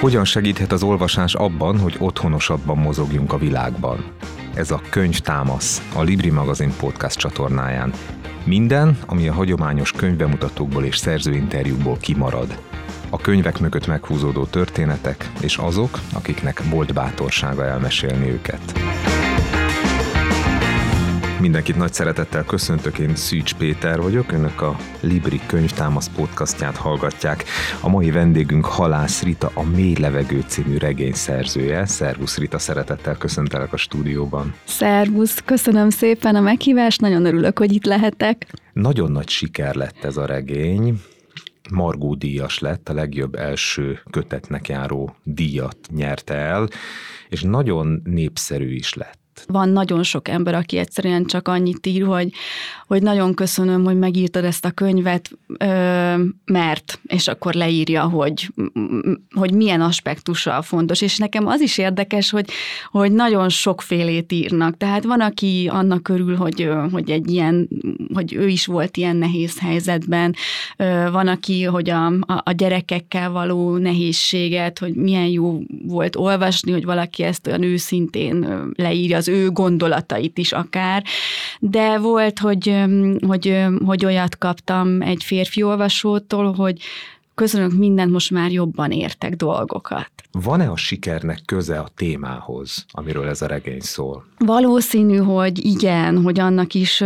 Hogyan 0.00 0.24
segíthet 0.24 0.72
az 0.72 0.82
olvasás 0.82 1.34
abban, 1.34 1.78
hogy 1.78 1.96
otthonosabban 1.98 2.78
mozogjunk 2.78 3.32
a 3.32 3.38
világban? 3.38 4.04
Ez 4.54 4.70
a 4.70 4.80
Könyv 4.90 5.18
Támasz, 5.18 5.88
a 5.94 6.02
Libri 6.02 6.30
magazin 6.30 6.72
podcast 6.78 7.18
csatornáján. 7.18 7.92
Minden, 8.44 8.98
ami 9.06 9.28
a 9.28 9.32
hagyományos 9.32 9.92
könyvbemutatókból 9.92 10.84
és 10.84 10.96
szerzőinterjúkból 10.96 11.96
kimarad. 12.00 12.58
A 13.10 13.16
könyvek 13.16 13.60
mögött 13.60 13.86
meghúzódó 13.86 14.44
történetek, 14.44 15.30
és 15.40 15.56
azok, 15.56 16.00
akiknek 16.14 16.62
volt 16.70 16.94
bátorsága 16.94 17.64
elmesélni 17.64 18.30
őket. 18.30 18.72
Mindenkit 21.40 21.76
nagy 21.76 21.92
szeretettel 21.92 22.44
köszöntök, 22.44 22.98
én 22.98 23.14
Szűcs 23.14 23.54
Péter 23.54 24.00
vagyok, 24.00 24.32
önök 24.32 24.60
a 24.62 24.76
Libri 25.00 25.40
könyvtámasz 25.46 26.08
podcastját 26.08 26.76
hallgatják. 26.76 27.44
A 27.80 27.88
mai 27.88 28.10
vendégünk 28.10 28.64
Halász 28.64 29.22
Rita, 29.22 29.50
a 29.54 29.62
Mély 29.62 29.94
Levegő 29.98 30.44
című 30.46 30.76
regény 30.76 31.12
szerzője. 31.12 31.86
Szervusz 31.86 32.38
Rita, 32.38 32.58
szeretettel 32.58 33.16
köszöntelek 33.16 33.72
a 33.72 33.76
stúdióban. 33.76 34.54
Szervusz, 34.64 35.42
köszönöm 35.44 35.90
szépen 35.90 36.34
a 36.34 36.40
meghívást, 36.40 37.00
nagyon 37.00 37.24
örülök, 37.24 37.58
hogy 37.58 37.72
itt 37.72 37.84
lehetek. 37.84 38.52
Nagyon 38.72 39.12
nagy 39.12 39.28
siker 39.28 39.74
lett 39.74 40.04
ez 40.04 40.16
a 40.16 40.26
regény. 40.26 41.00
Margó 41.70 42.14
díjas 42.14 42.58
lett, 42.58 42.88
a 42.88 42.94
legjobb 42.94 43.34
első 43.34 44.00
kötetnek 44.10 44.68
járó 44.68 45.16
díjat 45.22 45.78
nyerte 45.90 46.34
el, 46.34 46.68
és 47.28 47.42
nagyon 47.42 48.02
népszerű 48.04 48.74
is 48.74 48.94
lett. 48.94 49.24
Van 49.46 49.68
nagyon 49.68 50.02
sok 50.02 50.28
ember, 50.28 50.54
aki 50.54 50.76
egyszerűen 50.76 51.24
csak 51.24 51.48
annyit 51.48 51.86
ír, 51.86 52.02
hogy, 52.02 52.32
hogy 52.86 53.02
nagyon 53.02 53.34
köszönöm, 53.34 53.84
hogy 53.84 53.98
megírtad 53.98 54.44
ezt 54.44 54.64
a 54.64 54.70
könyvet, 54.70 55.30
mert, 56.44 57.00
és 57.06 57.28
akkor 57.28 57.54
leírja, 57.54 58.02
hogy, 58.02 58.52
hogy 59.34 59.54
milyen 59.54 59.80
aspektusa 59.80 60.62
fontos. 60.62 61.00
És 61.00 61.16
nekem 61.16 61.46
az 61.46 61.60
is 61.60 61.78
érdekes, 61.78 62.30
hogy, 62.30 62.50
hogy 62.90 63.12
nagyon 63.12 63.48
sokfélét 63.48 64.32
írnak. 64.32 64.76
Tehát 64.76 65.04
van, 65.04 65.20
aki 65.20 65.68
annak 65.72 66.02
körül, 66.02 66.36
hogy, 66.36 66.68
hogy 66.92 67.10
egy 67.10 67.30
ilyen, 67.30 67.68
hogy 68.14 68.34
ő 68.34 68.48
is 68.48 68.66
volt 68.66 68.96
ilyen 68.96 69.16
nehéz 69.16 69.58
helyzetben, 69.60 70.34
van, 71.10 71.28
aki, 71.28 71.62
hogy 71.62 71.90
a, 71.90 72.06
a 72.26 72.52
gyerekekkel 72.52 73.30
való 73.30 73.76
nehézséget, 73.76 74.78
hogy 74.78 74.94
milyen 74.94 75.26
jó 75.26 75.60
volt 75.86 76.16
olvasni, 76.16 76.72
hogy 76.72 76.84
valaki 76.84 77.22
ezt 77.22 77.46
olyan 77.46 77.62
őszintén 77.62 78.46
leírja 78.76 79.20
ő 79.28 79.50
gondolatait 79.50 80.38
is 80.38 80.52
akár, 80.52 81.04
de 81.60 81.98
volt, 81.98 82.38
hogy, 82.38 82.84
hogy, 83.26 83.64
hogy 83.84 84.04
olyat 84.04 84.38
kaptam 84.38 85.02
egy 85.02 85.24
férfi 85.24 85.62
olvasótól, 85.62 86.52
hogy 86.52 86.82
köszönök 87.36 87.72
mindent, 87.72 88.12
most 88.12 88.30
már 88.30 88.50
jobban 88.50 88.90
értek 88.90 89.34
dolgokat. 89.34 90.10
Van-e 90.32 90.70
a 90.70 90.76
sikernek 90.76 91.40
köze 91.44 91.78
a 91.78 91.88
témához, 91.96 92.84
amiről 92.90 93.28
ez 93.28 93.42
a 93.42 93.46
regény 93.46 93.80
szól? 93.80 94.24
Valószínű, 94.38 95.16
hogy 95.16 95.64
igen, 95.64 96.22
hogy 96.22 96.40
annak 96.40 96.74
is 96.74 96.98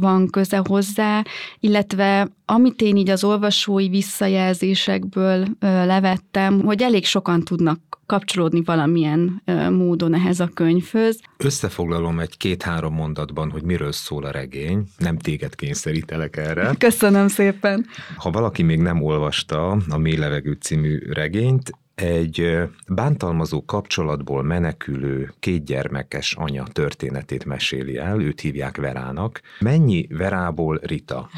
van 0.00 0.30
köze 0.30 0.62
hozzá, 0.68 1.24
illetve 1.60 2.28
amit 2.44 2.82
én 2.82 2.96
így 2.96 3.10
az 3.10 3.24
olvasói 3.24 3.88
visszajelzésekből 3.88 5.46
levettem, 5.60 6.60
hogy 6.60 6.82
elég 6.82 7.04
sokan 7.04 7.44
tudnak 7.44 7.80
kapcsolódni 8.08 8.62
valamilyen 8.64 9.42
módon 9.70 10.14
ehhez 10.14 10.40
a 10.40 10.48
könyvhöz. 10.54 11.20
Összefoglalom 11.36 12.18
egy 12.18 12.36
két-három 12.36 12.94
mondatban, 12.94 13.50
hogy 13.50 13.62
miről 13.62 13.92
szól 13.92 14.24
a 14.24 14.30
regény. 14.30 14.82
Nem 14.98 15.18
téged 15.18 15.54
kényszerítelek 15.54 16.36
erre. 16.36 16.74
Köszönöm 16.78 17.28
szépen. 17.28 17.86
Ha 18.16 18.30
valaki 18.30 18.62
még 18.62 18.80
nem 18.80 19.02
olvasta 19.02 19.70
a 19.88 19.96
Mély 19.96 20.16
Levegő 20.16 20.52
című 20.60 20.98
regényt, 21.12 21.70
egy 22.00 22.58
bántalmazó 22.88 23.64
kapcsolatból 23.64 24.42
menekülő 24.42 25.32
kétgyermekes 25.40 26.34
anya 26.34 26.64
történetét 26.72 27.44
meséli 27.44 27.96
el, 27.96 28.20
őt 28.20 28.40
hívják 28.40 28.76
Verának. 28.76 29.40
Mennyi 29.60 30.06
Verából 30.10 30.80
Rita? 30.82 31.28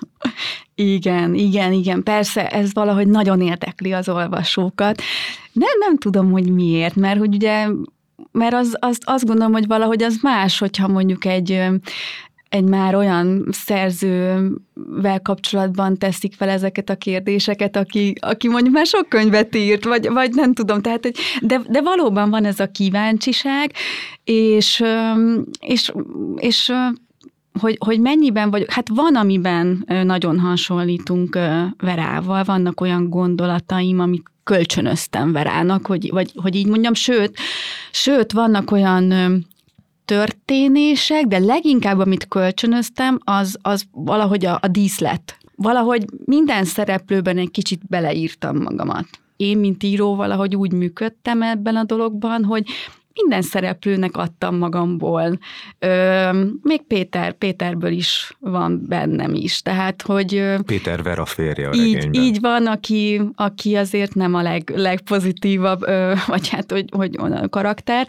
igen, 0.74 1.34
igen, 1.34 1.72
igen, 1.72 2.02
persze 2.02 2.48
ez 2.48 2.72
valahogy 2.72 3.06
nagyon 3.08 3.40
érdekli 3.40 3.92
az 3.92 4.08
olvasókat. 4.08 5.02
Nem, 5.52 5.78
nem 5.78 5.96
tudom, 5.98 6.30
hogy 6.30 6.52
miért, 6.52 6.94
mert 6.94 7.18
hogy 7.18 7.34
ugye 7.34 7.66
mert 8.32 8.54
az, 8.54 8.76
az, 8.80 8.98
azt 9.04 9.26
gondolom, 9.26 9.52
hogy 9.52 9.66
valahogy 9.66 10.02
az 10.02 10.18
más, 10.22 10.58
hogyha 10.58 10.88
mondjuk 10.88 11.24
egy 11.24 11.64
egy 12.48 12.64
már 12.64 12.94
olyan 12.94 13.48
szerzővel 13.50 15.20
kapcsolatban 15.22 15.96
teszik 15.96 16.34
fel 16.34 16.48
ezeket 16.48 16.90
a 16.90 16.96
kérdéseket, 16.96 17.76
aki, 17.76 18.14
aki 18.20 18.48
mondjuk 18.48 18.74
már 18.74 18.86
sok 18.86 19.08
könyvet 19.08 19.54
írt, 19.54 19.84
vagy, 19.84 20.08
vagy 20.08 20.34
nem 20.34 20.54
tudom, 20.54 20.80
tehát, 20.80 21.02
hogy, 21.02 21.16
de, 21.40 21.60
de 21.68 21.80
valóban 21.80 22.30
van 22.30 22.44
ez 22.44 22.60
a 22.60 22.70
kíváncsiság, 22.70 23.72
és, 24.24 24.84
és, 25.60 25.92
és 26.36 26.72
hogy, 27.60 27.76
hogy 27.84 28.00
mennyiben 28.00 28.50
vagy, 28.50 28.64
hát 28.68 28.88
van, 28.88 29.16
amiben 29.16 29.84
nagyon 30.02 30.38
hasonlítunk 30.38 31.38
Verával, 31.78 32.44
vannak 32.44 32.80
olyan 32.80 33.08
gondolataim, 33.08 34.00
amik 34.00 34.28
kölcsönöztem 34.44 35.32
Verának, 35.32 35.86
hogy, 35.86 36.10
vagy, 36.10 36.32
hogy 36.34 36.54
így 36.54 36.66
mondjam, 36.66 36.94
sőt, 36.94 37.36
sőt, 37.90 38.32
vannak 38.32 38.70
olyan 38.70 39.12
történések, 40.08 41.24
de 41.24 41.38
leginkább, 41.38 41.98
amit 41.98 42.28
kölcsönöztem, 42.28 43.18
az, 43.24 43.58
az 43.62 43.84
valahogy 43.90 44.46
a, 44.46 44.58
a 44.62 44.68
díszlet. 44.68 45.36
Valahogy 45.56 46.04
minden 46.24 46.64
szereplőben 46.64 47.38
egy 47.38 47.50
kicsit 47.50 47.80
beleírtam 47.88 48.56
magamat. 48.62 49.06
Én, 49.36 49.58
mint 49.58 49.82
író, 49.82 50.14
valahogy 50.14 50.56
úgy 50.56 50.72
működtem 50.72 51.42
ebben 51.42 51.76
a 51.76 51.84
dologban, 51.84 52.44
hogy 52.44 52.66
minden 53.22 53.42
szereplőnek 53.42 54.16
adtam 54.16 54.56
magamból. 54.56 55.38
Ö, 55.78 56.30
még 56.62 56.82
Péter, 56.82 57.32
Péterből 57.32 57.92
is 57.92 58.36
van 58.38 58.82
bennem 58.88 59.34
is. 59.34 59.62
Tehát, 59.62 60.02
hogy... 60.02 60.44
Péter 60.66 61.02
Vera 61.02 61.24
férje 61.24 61.68
a 61.68 61.74
így, 61.74 61.94
regényben. 61.94 62.22
így 62.22 62.40
van, 62.40 62.66
aki, 62.66 63.20
aki 63.34 63.76
azért 63.76 64.14
nem 64.14 64.34
a 64.34 64.42
leg, 64.42 64.72
legpozitívabb, 64.74 65.82
ö, 65.82 66.12
vagy 66.26 66.48
hát, 66.48 66.72
hogy, 66.72 66.84
hogy 66.96 67.16
a 67.18 67.48
karakter. 67.48 68.06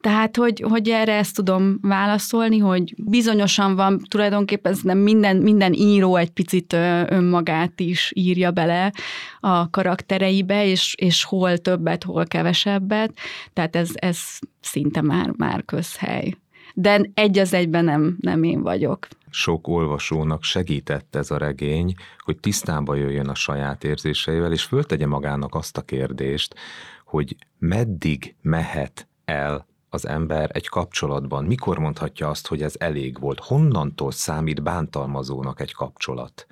Tehát, 0.00 0.36
hogy, 0.36 0.64
hogy 0.68 0.88
erre 0.88 1.14
ezt 1.14 1.34
tudom 1.34 1.78
válaszolni, 1.82 2.58
hogy 2.58 2.94
bizonyosan 2.96 3.76
van, 3.76 4.00
tulajdonképpen 4.08 4.76
nem 4.82 4.98
minden, 4.98 5.36
minden 5.36 5.72
író 5.72 6.16
egy 6.16 6.30
picit 6.30 6.72
önmagát 7.06 7.80
is 7.80 8.12
írja 8.14 8.50
bele 8.50 8.92
a 9.40 9.70
karaktereibe, 9.70 10.66
és, 10.66 10.94
és 10.98 11.24
hol 11.24 11.58
többet, 11.58 12.04
hol 12.04 12.26
kevesebbet. 12.26 13.12
Tehát 13.52 13.76
ez, 13.76 13.90
ez 13.94 14.18
szinte 14.60 15.02
már, 15.02 15.32
már 15.36 15.64
közhely. 15.64 16.34
De 16.74 17.10
egy 17.14 17.38
az 17.38 17.54
egyben 17.54 17.84
nem, 17.84 18.16
nem 18.20 18.42
én 18.42 18.62
vagyok. 18.62 19.08
Sok 19.30 19.68
olvasónak 19.68 20.42
segített 20.42 21.14
ez 21.14 21.30
a 21.30 21.36
regény, 21.36 21.94
hogy 22.18 22.40
tisztába 22.40 22.94
jöjjön 22.94 23.28
a 23.28 23.34
saját 23.34 23.84
érzéseivel, 23.84 24.52
és 24.52 24.62
föltegye 24.64 25.06
magának 25.06 25.54
azt 25.54 25.76
a 25.76 25.82
kérdést, 25.82 26.54
hogy 27.04 27.36
meddig 27.58 28.34
mehet 28.42 29.08
el 29.24 29.66
az 29.90 30.06
ember 30.06 30.50
egy 30.52 30.68
kapcsolatban? 30.68 31.44
Mikor 31.44 31.78
mondhatja 31.78 32.28
azt, 32.28 32.46
hogy 32.46 32.62
ez 32.62 32.74
elég 32.78 33.20
volt? 33.20 33.40
Honnantól 33.40 34.10
számít 34.10 34.62
bántalmazónak 34.62 35.60
egy 35.60 35.72
kapcsolat? 35.72 36.46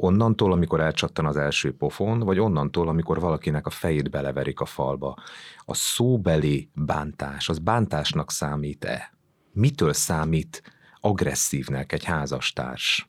Onnantól, 0.00 0.52
amikor 0.52 0.80
elcsattan 0.80 1.26
az 1.26 1.36
első 1.36 1.76
pofon, 1.76 2.18
vagy 2.18 2.38
onnantól, 2.38 2.88
amikor 2.88 3.20
valakinek 3.20 3.66
a 3.66 3.70
fejét 3.70 4.10
beleverik 4.10 4.60
a 4.60 4.64
falba. 4.64 5.16
A 5.58 5.74
szóbeli 5.74 6.70
bántás, 6.74 7.48
az 7.48 7.58
bántásnak 7.58 8.30
számít-e? 8.30 9.12
Mitől 9.52 9.92
számít 9.92 10.62
agresszívnek 11.00 11.92
egy 11.92 12.04
házastárs? 12.04 13.08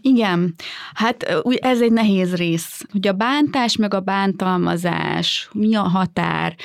Igen, 0.00 0.54
hát 0.94 1.22
ez 1.44 1.80
egy 1.80 1.92
nehéz 1.92 2.34
rész, 2.34 2.84
hogy 2.92 3.08
a 3.08 3.12
bántás 3.12 3.76
meg 3.76 3.94
a 3.94 4.00
bántalmazás, 4.00 5.48
mi 5.52 5.74
a 5.74 5.88
határ, 5.88 6.56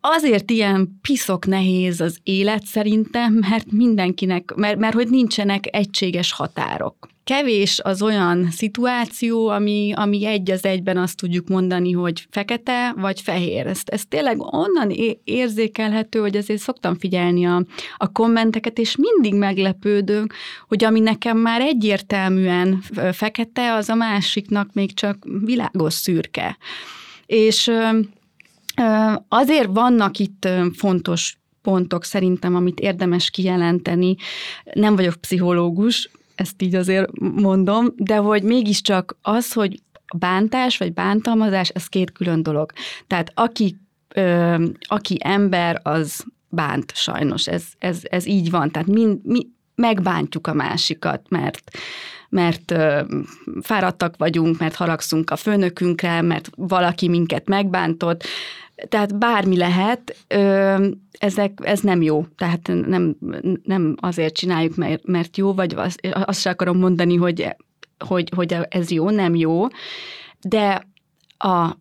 Azért 0.00 0.50
ilyen 0.50 0.98
piszok 1.02 1.46
nehéz 1.46 2.00
az 2.00 2.18
élet 2.22 2.64
szerintem, 2.64 3.32
mert 3.32 3.72
mindenkinek, 3.72 4.54
mert, 4.54 4.78
mert 4.78 4.94
hogy 4.94 5.08
nincsenek 5.08 5.76
egységes 5.76 6.32
határok 6.32 7.08
kevés 7.28 7.80
az 7.82 8.02
olyan 8.02 8.50
szituáció, 8.50 9.48
ami, 9.48 9.92
ami 9.96 10.26
egy 10.26 10.50
az 10.50 10.64
egyben 10.64 10.96
azt 10.96 11.16
tudjuk 11.16 11.48
mondani, 11.48 11.92
hogy 11.92 12.26
fekete 12.30 12.94
vagy 12.96 13.20
fehér. 13.20 13.66
Ez, 13.66 13.80
ez 13.84 14.02
tényleg 14.08 14.36
onnan 14.38 14.92
érzékelhető, 15.24 16.18
hogy 16.18 16.36
azért 16.36 16.60
szoktam 16.60 16.98
figyelni 16.98 17.46
a, 17.46 17.64
a 17.96 18.12
kommenteket, 18.12 18.78
és 18.78 18.96
mindig 18.96 19.38
meglepődünk, 19.38 20.34
hogy 20.68 20.84
ami 20.84 21.00
nekem 21.00 21.38
már 21.38 21.60
egyértelműen 21.60 22.82
fekete, 23.12 23.74
az 23.74 23.88
a 23.88 23.94
másiknak 23.94 24.72
még 24.72 24.94
csak 24.94 25.16
világos 25.44 25.94
szürke. 25.94 26.56
És 27.26 27.70
azért 29.28 29.68
vannak 29.72 30.18
itt 30.18 30.48
fontos 30.76 31.36
pontok 31.62 32.04
szerintem, 32.04 32.54
amit 32.54 32.80
érdemes 32.80 33.30
kijelenteni. 33.30 34.16
Nem 34.72 34.96
vagyok 34.96 35.14
pszichológus, 35.14 36.10
ezt 36.38 36.62
így 36.62 36.74
azért 36.74 37.18
mondom, 37.20 37.86
de 37.96 38.16
hogy 38.16 38.42
mégiscsak 38.42 39.16
az, 39.22 39.52
hogy 39.52 39.82
bántás 40.16 40.78
vagy 40.78 40.92
bántalmazás, 40.92 41.68
ez 41.68 41.86
két 41.86 42.12
külön 42.12 42.42
dolog. 42.42 42.72
Tehát 43.06 43.32
aki, 43.34 43.76
ö, 44.14 44.64
aki 44.80 45.16
ember, 45.20 45.80
az 45.82 46.24
bánt 46.48 46.92
sajnos, 46.94 47.46
ez, 47.46 47.64
ez, 47.78 48.00
ez 48.02 48.26
így 48.26 48.50
van. 48.50 48.70
Tehát 48.70 48.88
mi, 48.88 49.06
mi 49.22 49.46
megbántjuk 49.74 50.46
a 50.46 50.54
másikat, 50.54 51.26
mert 51.28 51.70
mert 52.30 52.70
ö, 52.70 53.00
fáradtak 53.62 54.16
vagyunk, 54.16 54.58
mert 54.58 54.74
haragszunk 54.74 55.30
a 55.30 55.36
főnökünkre, 55.36 56.22
mert 56.22 56.50
valaki 56.56 57.08
minket 57.08 57.48
megbántott, 57.48 58.24
tehát 58.88 59.18
bármi 59.18 59.56
lehet, 59.56 60.16
ö, 60.28 60.88
ezek, 61.18 61.58
ez 61.62 61.80
nem 61.80 62.02
jó. 62.02 62.26
Tehát 62.36 62.70
nem, 62.86 63.16
nem 63.62 63.94
azért 64.00 64.34
csináljuk, 64.34 64.76
mert, 64.76 65.06
mert 65.06 65.36
jó, 65.36 65.54
vagy 65.54 65.74
azt, 65.74 66.06
azt 66.12 66.40
sem 66.40 66.52
akarom 66.52 66.78
mondani, 66.78 67.16
hogy, 67.16 67.56
hogy, 67.98 68.30
hogy 68.34 68.56
ez 68.68 68.90
jó, 68.90 69.10
nem 69.10 69.34
jó, 69.34 69.66
de 70.40 70.86
a 71.38 71.76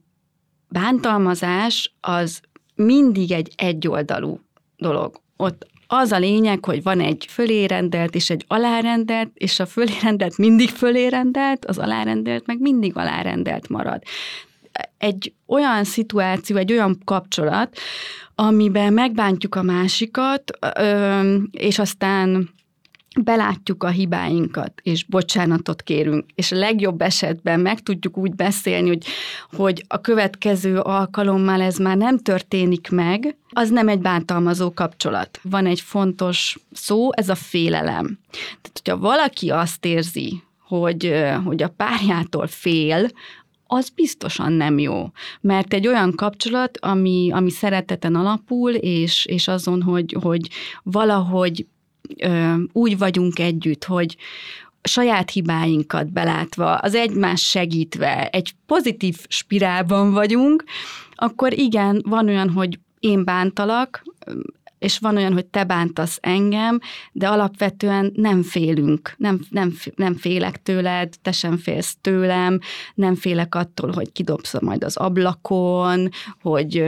bántalmazás 0.70 1.96
az 2.02 2.42
mindig 2.76 3.32
egy 3.32 3.54
egyoldalú 3.56 4.40
dolog. 4.78 5.22
Ott 5.38 5.68
az 5.88 6.12
a 6.12 6.18
lényeg, 6.18 6.66
hogy 6.66 6.84
van 6.84 7.00
egy 7.00 7.26
fölérendelt 7.30 8.16
és 8.16 8.30
egy 8.30 8.46
alárendelt, 8.48 9.30
és 9.34 9.60
a 9.60 9.66
fölérendelt 9.66 10.38
mindig 10.38 10.70
fölérendelt, 10.70 11.66
az 11.66 11.78
alárendelt 11.78 12.46
meg 12.46 12.60
mindig 12.60 12.98
alárendelt 12.98 13.70
marad. 13.70 14.04
Egy 14.98 15.34
olyan 15.46 15.84
szituáció, 15.84 16.56
egy 16.56 16.72
olyan 16.72 16.98
kapcsolat, 17.06 17.78
amiben 18.36 18.94
megbántjuk 18.94 19.56
a 19.56 19.62
másikat, 19.62 20.52
és 21.52 21.80
aztán 21.80 22.50
belátjuk 23.24 23.84
a 23.84 23.88
hibáinkat, 23.88 24.72
és 24.84 25.04
bocsánatot 25.04 25.82
kérünk, 25.82 26.26
és 26.36 26.52
a 26.52 26.56
legjobb 26.56 27.02
esetben 27.02 27.60
meg 27.60 27.80
tudjuk 27.80 28.18
úgy 28.18 28.36
beszélni, 28.36 28.88
hogy, 28.88 29.06
hogy 29.52 29.84
a 29.88 30.02
következő 30.02 30.80
alkalommal 30.80 31.62
ez 31.62 31.78
már 31.78 31.98
nem 31.98 32.18
történik 32.18 32.90
meg, 32.90 33.38
az 33.50 33.70
nem 33.70 33.88
egy 33.88 34.00
bántalmazó 34.00 34.74
kapcsolat. 34.74 35.40
Van 35.42 35.66
egy 35.66 35.82
fontos 35.82 36.58
szó, 36.72 37.14
ez 37.14 37.30
a 37.30 37.36
félelem. 37.36 38.20
Tehát, 38.32 38.82
hogyha 38.84 38.98
valaki 38.98 39.50
azt 39.50 39.86
érzi, 39.86 40.44
hogy, 40.60 41.14
hogy 41.46 41.64
a 41.64 41.74
párjától 41.78 42.48
fél, 42.48 43.10
az 43.68 43.90
biztosan 43.90 44.52
nem 44.52 44.80
jó. 44.80 45.12
Mert 45.42 45.74
egy 45.74 45.88
olyan 45.88 46.16
kapcsolat, 46.16 46.78
ami, 46.82 47.32
ami 47.34 47.50
szereteten 47.50 48.16
alapul, 48.16 48.72
és, 48.72 49.26
és 49.26 49.48
azon, 49.48 49.82
hogy, 49.82 50.16
hogy 50.22 50.50
valahogy 50.84 51.66
ö, 52.18 52.54
úgy 52.72 52.98
vagyunk 52.98 53.40
együtt, 53.40 53.84
hogy 53.84 54.18
saját 54.84 55.32
hibáinkat 55.32 56.12
belátva, 56.12 56.76
az 56.76 56.96
egymás 56.96 57.42
segítve, 57.42 58.28
egy 58.28 58.56
pozitív 58.66 59.18
spirálban 59.28 60.12
vagyunk, 60.12 60.64
akkor 61.16 61.54
igen, 61.54 62.02
van 62.06 62.28
olyan, 62.28 62.50
hogy 62.50 62.80
én 63.00 63.24
bántalak, 63.24 64.04
és 64.80 65.00
van 65.00 65.16
olyan, 65.16 65.34
hogy 65.34 65.46
te 65.46 65.64
bántasz 65.64 66.18
engem, 66.22 66.80
de 67.12 67.28
alapvetően 67.28 68.12
nem 68.16 68.44
félünk, 68.44 69.14
nem, 69.18 69.40
nem, 69.50 69.74
nem 69.96 70.16
félek 70.16 70.62
tőled, 70.64 71.14
te 71.22 71.32
sem 71.32 71.58
félsz 71.58 71.98
tőlem, 72.02 72.60
nem 72.94 73.16
félek 73.16 73.56
attól, 73.56 73.92
hogy 73.92 74.12
kidobsz 74.12 74.60
majd 74.62 74.84
az 74.84 74.98
ablakon, 74.98 76.10
hogy, 76.42 76.86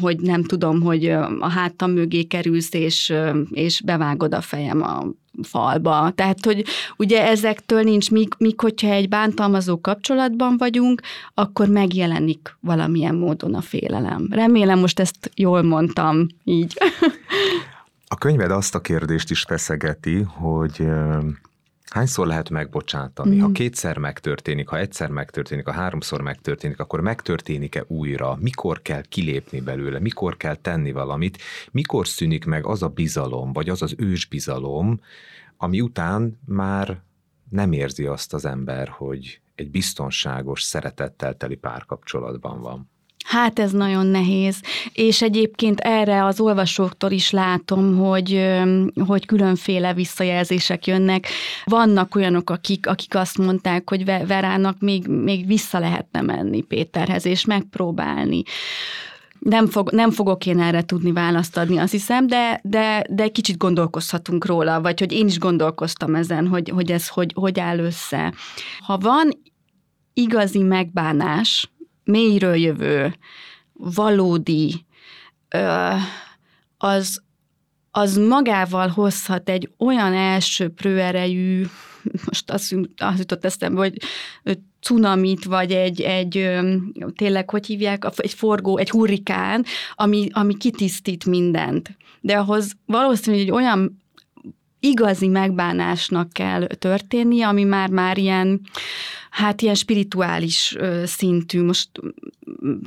hogy 0.00 0.20
nem 0.20 0.42
tudom, 0.42 0.80
hogy 0.80 1.06
a 1.40 1.48
hátam 1.48 1.90
mögé 1.90 2.22
kerülsz, 2.22 2.74
és, 2.74 3.12
és 3.50 3.82
bevágod 3.84 4.34
a 4.34 4.40
fejem 4.40 4.82
a 4.82 5.04
falba. 5.42 6.12
Tehát, 6.14 6.44
hogy 6.44 6.64
ugye 6.96 7.26
ezektől 7.26 7.82
nincs, 7.82 8.10
míg, 8.10 8.34
míg 8.38 8.60
hogyha 8.60 8.88
egy 8.88 9.08
bántalmazó 9.08 9.80
kapcsolatban 9.80 10.56
vagyunk, 10.56 11.00
akkor 11.34 11.68
megjelenik 11.68 12.56
valamilyen 12.60 13.14
módon 13.14 13.54
a 13.54 13.60
félelem. 13.60 14.28
Remélem 14.30 14.78
most 14.78 15.00
ezt 15.00 15.30
jól 15.34 15.62
mondtam 15.62 16.26
így. 16.44 16.76
A 18.06 18.16
könyved 18.16 18.50
azt 18.50 18.74
a 18.74 18.80
kérdést 18.80 19.30
is 19.30 19.42
feszegeti, 19.42 20.20
hogy 20.20 20.86
hányszor 21.92 22.26
lehet 22.26 22.50
megbocsátani? 22.50 23.36
Mm. 23.36 23.40
Ha 23.40 23.52
kétszer 23.52 23.98
megtörténik, 23.98 24.68
ha 24.68 24.78
egyszer 24.78 25.10
megtörténik, 25.10 25.64
ha 25.64 25.72
háromszor 25.72 26.20
megtörténik, 26.20 26.80
akkor 26.80 27.00
megtörténik-e 27.00 27.84
újra? 27.86 28.36
Mikor 28.40 28.82
kell 28.82 29.02
kilépni 29.02 29.60
belőle? 29.60 29.98
Mikor 29.98 30.36
kell 30.36 30.54
tenni 30.54 30.92
valamit? 30.92 31.38
Mikor 31.70 32.08
szűnik 32.08 32.44
meg 32.44 32.66
az 32.66 32.82
a 32.82 32.88
bizalom, 32.88 33.52
vagy 33.52 33.68
az 33.68 33.82
az 33.82 33.94
ősbizalom, 33.98 35.00
ami 35.56 35.80
után 35.80 36.38
már 36.46 37.02
nem 37.50 37.72
érzi 37.72 38.06
azt 38.06 38.34
az 38.34 38.44
ember, 38.44 38.88
hogy 38.88 39.40
egy 39.54 39.70
biztonságos, 39.70 40.62
szeretettel 40.62 41.36
teli 41.36 41.56
párkapcsolatban 41.56 42.60
van? 42.60 42.90
Hát 43.24 43.58
ez 43.58 43.72
nagyon 43.72 44.06
nehéz, 44.06 44.60
és 44.92 45.22
egyébként 45.22 45.80
erre 45.80 46.24
az 46.24 46.40
olvasóktól 46.40 47.10
is 47.10 47.30
látom, 47.30 47.96
hogy, 47.96 48.50
hogy 49.06 49.26
különféle 49.26 49.94
visszajelzések 49.94 50.86
jönnek. 50.86 51.26
Vannak 51.64 52.14
olyanok, 52.14 52.50
akik, 52.50 52.86
akik 52.86 53.14
azt 53.14 53.38
mondták, 53.38 53.88
hogy 53.88 54.04
Verának 54.04 54.80
még, 54.80 55.06
még 55.06 55.46
vissza 55.46 55.78
lehetne 55.78 56.20
menni 56.20 56.62
Péterhez, 56.62 57.26
és 57.26 57.44
megpróbálni 57.44 58.42
nem, 59.38 59.66
fog, 59.66 59.90
nem 59.90 60.10
fogok 60.10 60.46
én 60.46 60.60
erre 60.60 60.82
tudni 60.82 61.12
választ 61.12 61.56
adni, 61.56 61.78
azt 61.78 61.92
hiszem, 61.92 62.26
de, 62.26 62.60
de, 62.62 63.04
de 63.10 63.28
kicsit 63.28 63.56
gondolkozhatunk 63.56 64.46
róla, 64.46 64.80
vagy 64.80 64.98
hogy 64.98 65.12
én 65.12 65.26
is 65.26 65.38
gondolkoztam 65.38 66.14
ezen, 66.14 66.48
hogy, 66.48 66.68
hogy 66.68 66.92
ez 66.92 67.08
hogy, 67.08 67.32
hogy 67.34 67.60
áll 67.60 67.78
össze. 67.78 68.34
Ha 68.80 68.98
van 68.98 69.30
igazi 70.12 70.62
megbánás, 70.62 71.70
mélyről 72.04 72.54
jövő, 72.54 73.16
valódi, 73.72 74.84
az, 76.76 77.22
az 77.90 78.16
magával 78.16 78.88
hozhat 78.88 79.48
egy 79.48 79.70
olyan 79.78 80.12
első 80.12 80.68
prőerejű, 80.68 81.66
most 82.26 82.50
azt, 82.50 82.74
azt 82.96 83.18
jutott 83.18 83.44
eszembe, 83.44 83.80
hogy 83.80 83.96
cunamit, 84.80 85.44
vagy 85.44 85.72
egy, 85.72 86.00
egy 86.00 86.60
tényleg, 87.16 87.50
hogy 87.50 87.66
hívják, 87.66 88.04
egy 88.16 88.34
forgó, 88.34 88.78
egy 88.78 88.90
hurrikán, 88.90 89.64
ami, 89.94 90.28
ami 90.32 90.56
kitisztít 90.56 91.24
mindent. 91.24 91.96
De 92.20 92.38
ahhoz 92.38 92.72
valószínűleg 92.86 93.46
egy 93.46 93.52
olyan 93.52 94.01
igazi 94.84 95.28
megbánásnak 95.28 96.32
kell 96.32 96.66
történnie, 96.66 97.48
ami 97.48 97.64
már-már 97.64 98.18
ilyen, 98.18 98.60
hát 99.30 99.62
ilyen 99.62 99.74
spirituális 99.74 100.76
szintű. 101.04 101.62
Most, 101.62 101.88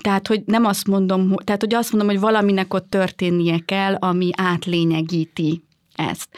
tehát, 0.01 0.27
hogy 0.27 0.43
nem 0.45 0.65
azt 0.65 0.87
mondom, 0.87 1.35
tehát, 1.43 1.61
hogy 1.61 1.73
azt 1.73 1.91
mondom, 1.91 2.09
hogy 2.09 2.19
valaminek 2.19 2.73
ott 2.73 2.89
történnie 2.89 3.59
kell, 3.65 3.93
ami 3.93 4.29
átlényegíti 4.37 5.63
ezt. 5.95 6.29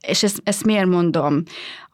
És 0.00 0.22
ezt, 0.22 0.40
ezt 0.44 0.64
miért 0.64 0.86
mondom? 0.86 1.42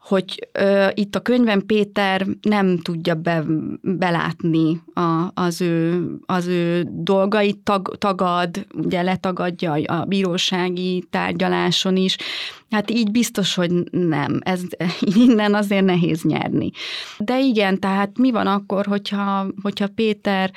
Hogy 0.03 0.47
ö, 0.51 0.87
itt 0.93 1.15
a 1.15 1.19
könyvem 1.19 1.65
Péter 1.65 2.27
nem 2.41 2.77
tudja 2.77 3.15
be, 3.15 3.43
belátni 3.81 4.81
a, 4.93 5.31
az, 5.33 5.61
ő, 5.61 6.05
az 6.25 6.47
ő 6.47 6.87
dolgait, 6.89 7.57
tag, 7.57 7.95
tagad, 7.97 8.65
ugye 8.73 9.01
letagadja 9.01 9.71
a 9.71 10.05
bírósági 10.05 11.03
tárgyaláson 11.09 11.95
is. 11.95 12.17
Hát 12.69 12.91
így 12.91 13.11
biztos, 13.11 13.55
hogy 13.55 13.71
nem. 13.91 14.39
Ez 14.41 14.61
innen 14.99 15.53
azért 15.53 15.85
nehéz 15.85 16.23
nyerni. 16.23 16.71
De 17.17 17.39
igen, 17.39 17.79
tehát 17.79 18.17
mi 18.17 18.31
van 18.31 18.47
akkor, 18.47 18.85
hogyha, 18.85 19.47
hogyha 19.61 19.87
Péter 19.87 20.51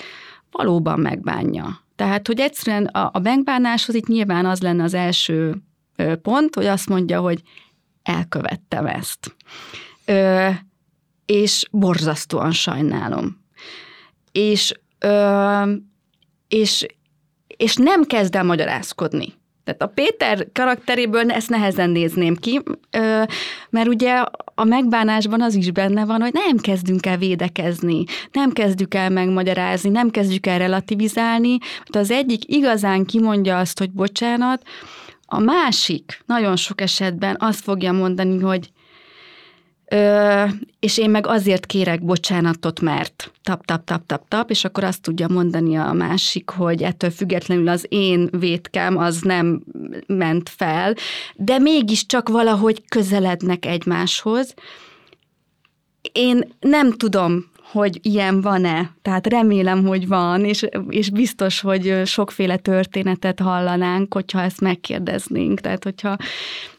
valóban 0.50 1.00
megbánja? 1.00 1.80
Tehát, 1.96 2.26
hogy 2.26 2.40
egyszerűen 2.40 2.84
a, 2.84 3.10
a 3.12 3.18
megbánáshoz 3.18 3.94
itt 3.94 4.06
nyilván 4.06 4.46
az 4.46 4.60
lenne 4.60 4.82
az 4.82 4.94
első 4.94 5.54
pont, 6.22 6.54
hogy 6.54 6.66
azt 6.66 6.88
mondja, 6.88 7.20
hogy 7.20 7.42
elkövettem 8.06 8.86
ezt. 8.86 9.35
Ö, 10.04 10.48
és 11.26 11.64
borzasztóan 11.70 12.52
sajnálom. 12.52 13.44
És, 14.32 14.72
ö, 14.98 15.72
és, 16.48 16.86
és 17.46 17.74
nem 17.76 18.02
kezd 18.02 18.34
el 18.34 18.44
magyarázkodni. 18.44 19.34
Tehát 19.66 19.82
a 19.82 19.86
Péter 19.86 20.46
karakteréből 20.52 21.30
ezt 21.30 21.48
nehezen 21.48 21.90
nézném 21.90 22.36
ki, 22.36 22.62
mert 23.70 23.88
ugye 23.88 24.24
a 24.54 24.64
megbánásban 24.64 25.42
az 25.42 25.54
is 25.54 25.70
benne 25.70 26.04
van, 26.04 26.20
hogy 26.20 26.32
nem 26.32 26.56
kezdünk 26.56 27.06
el 27.06 27.16
védekezni, 27.16 28.04
nem 28.32 28.52
kezdjük 28.52 28.94
el 28.94 29.10
megmagyarázni, 29.10 29.90
nem 29.90 30.10
kezdjük 30.10 30.46
el 30.46 30.58
relativizálni. 30.58 31.58
Az 31.84 32.10
egyik 32.10 32.54
igazán 32.54 33.04
kimondja 33.04 33.58
azt, 33.58 33.78
hogy 33.78 33.90
bocsánat, 33.90 34.62
a 35.26 35.38
másik 35.38 36.22
nagyon 36.26 36.56
sok 36.56 36.80
esetben 36.80 37.36
azt 37.38 37.60
fogja 37.60 37.92
mondani, 37.92 38.40
hogy 38.40 38.70
Ö, 39.88 40.44
és 40.80 40.98
én 40.98 41.10
meg 41.10 41.26
azért 41.26 41.66
kérek 41.66 42.04
bocsánatot, 42.04 42.80
mert 42.80 43.32
tap, 43.42 43.64
tap, 43.64 43.84
tap, 43.84 44.06
tap, 44.06 44.28
tap, 44.28 44.50
és 44.50 44.64
akkor 44.64 44.84
azt 44.84 45.02
tudja 45.02 45.28
mondani 45.28 45.76
a 45.76 45.92
másik, 45.92 46.50
hogy 46.50 46.82
ettől 46.82 47.10
függetlenül 47.10 47.68
az 47.68 47.86
én 47.88 48.28
vétkem 48.38 48.96
az 48.96 49.20
nem 49.20 49.62
ment 50.06 50.48
fel, 50.48 50.94
de 51.34 51.58
mégiscsak 51.58 52.28
valahogy 52.28 52.82
közelednek 52.88 53.66
egymáshoz. 53.66 54.54
Én 56.12 56.54
nem 56.60 56.92
tudom, 56.92 57.50
hogy 57.72 57.98
ilyen 58.02 58.40
van-e. 58.40 58.90
Tehát 59.02 59.26
remélem, 59.26 59.86
hogy 59.86 60.08
van, 60.08 60.44
és, 60.44 60.66
és 60.88 61.10
biztos, 61.10 61.60
hogy 61.60 62.02
sokféle 62.04 62.56
történetet 62.56 63.40
hallanánk, 63.40 64.14
hogyha 64.14 64.40
ezt 64.40 64.60
megkérdeznénk. 64.60 65.60
Tehát, 65.60 65.84
hogyha 65.84 66.16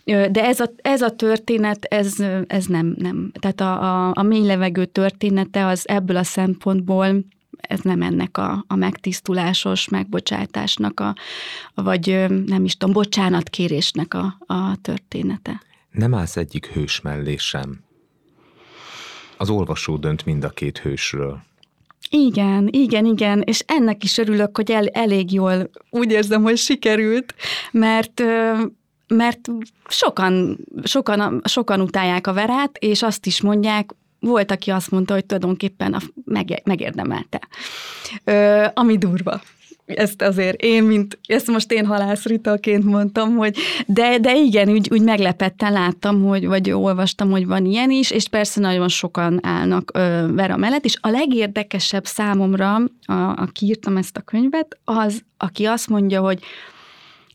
de 0.06 0.46
ez 0.46 0.60
a, 0.60 0.72
ez 0.82 1.02
a 1.02 1.10
történet, 1.10 1.86
ez, 1.86 2.16
ez 2.48 2.66
nem, 2.66 2.96
nem. 2.98 3.32
Tehát 3.40 3.62
a, 3.62 4.08
a, 4.08 4.12
a 4.16 4.24
mély 4.24 4.46
levegő 4.46 4.86
története 4.86 5.66
az 5.66 5.88
ebből 5.88 6.18
a 6.18 6.24
szempontból 6.24 7.26
ez 7.62 7.80
nem 7.80 8.02
ennek 8.02 8.38
a, 8.38 8.64
a 8.68 8.76
megtisztulásos 8.76 9.90
megbocsátásnak, 9.90 11.00
a, 11.00 11.16
vagy 11.76 12.26
nem 12.46 12.64
is 12.64 12.78
tudom, 12.78 12.94
bocsánatkérésnek 12.94 14.14
a, 14.14 14.38
a 14.46 14.76
története. 14.82 15.62
Nem 15.92 16.14
állsz 16.14 16.38
egyik 16.38 16.66
hős 16.66 17.02
mellé 17.02 17.36
sem. 17.36 17.86
Az 19.38 19.50
olvasó 19.50 19.98
dönt 19.98 20.26
mind 20.26 20.44
a 20.44 20.50
két 20.50 20.78
hősről. 20.78 21.40
Igen, 22.10 22.68
igen, 22.72 23.06
igen, 23.06 23.42
és 23.42 23.64
ennek 23.66 24.04
is 24.04 24.18
örülök, 24.18 24.56
hogy 24.56 24.72
el, 24.72 24.88
elég 24.88 25.34
jól 25.34 25.70
úgy 25.90 26.12
érzem, 26.12 26.42
hogy 26.42 26.58
sikerült, 26.58 27.36
mert 27.72 28.24
mert 29.08 29.50
sokan, 29.88 30.58
sokan, 30.84 31.42
sokan 31.44 31.82
utálják 31.82 32.28
a 32.28 32.34
verát, 32.34 32.78
és 32.78 33.02
azt 33.02 33.26
is 33.26 33.42
mondják, 33.42 33.96
volt, 34.20 34.52
aki 34.52 34.72
azt 34.72 34.92
mondta, 34.92 35.14
hogy 35.14 35.26
tulajdonképpen 35.26 35.94
a, 35.94 36.00
meg, 36.26 36.62
megérdemelte. 36.64 37.40
Ö, 38.24 38.66
ami 38.74 38.98
durva. 38.98 39.42
Ezt 39.88 40.22
azért 40.22 40.62
én, 40.62 40.84
mint, 40.84 41.20
ezt 41.26 41.48
most 41.48 41.72
én 41.72 41.86
halászritaként 41.86 42.84
mondtam, 42.84 43.36
hogy 43.36 43.58
de, 43.86 44.18
de 44.20 44.36
igen, 44.36 44.70
úgy, 44.70 44.88
úgy 44.92 45.02
meglepetten 45.02 45.72
láttam, 45.72 46.24
hogy, 46.24 46.48
vagy 46.48 46.72
olvastam, 46.72 47.30
hogy 47.30 47.46
van 47.46 47.66
ilyen 47.66 47.92
is, 47.92 48.12
és 48.12 48.28
persze 48.28 48.60
nagyon 48.60 48.88
sokan 48.88 49.40
állnak 49.46 49.92
ö, 49.94 50.28
Vera 50.34 50.58
mellett, 50.58 50.86
és 50.86 50.98
a 51.02 51.10
legérdekesebb 51.10 52.06
számomra, 52.06 52.76
a, 52.76 53.14
aki 53.14 53.66
írtam 53.66 53.98
ezt 53.98 54.18
a 54.18 54.22
könyvet, 54.22 54.78
az, 54.84 55.22
aki 55.38 55.66
azt 55.66 55.88
mondja, 55.88 56.22
hogy 56.22 56.40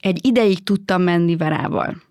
egy 0.00 0.26
ideig 0.26 0.62
tudtam 0.62 1.02
menni 1.02 1.36
Verával 1.36 2.02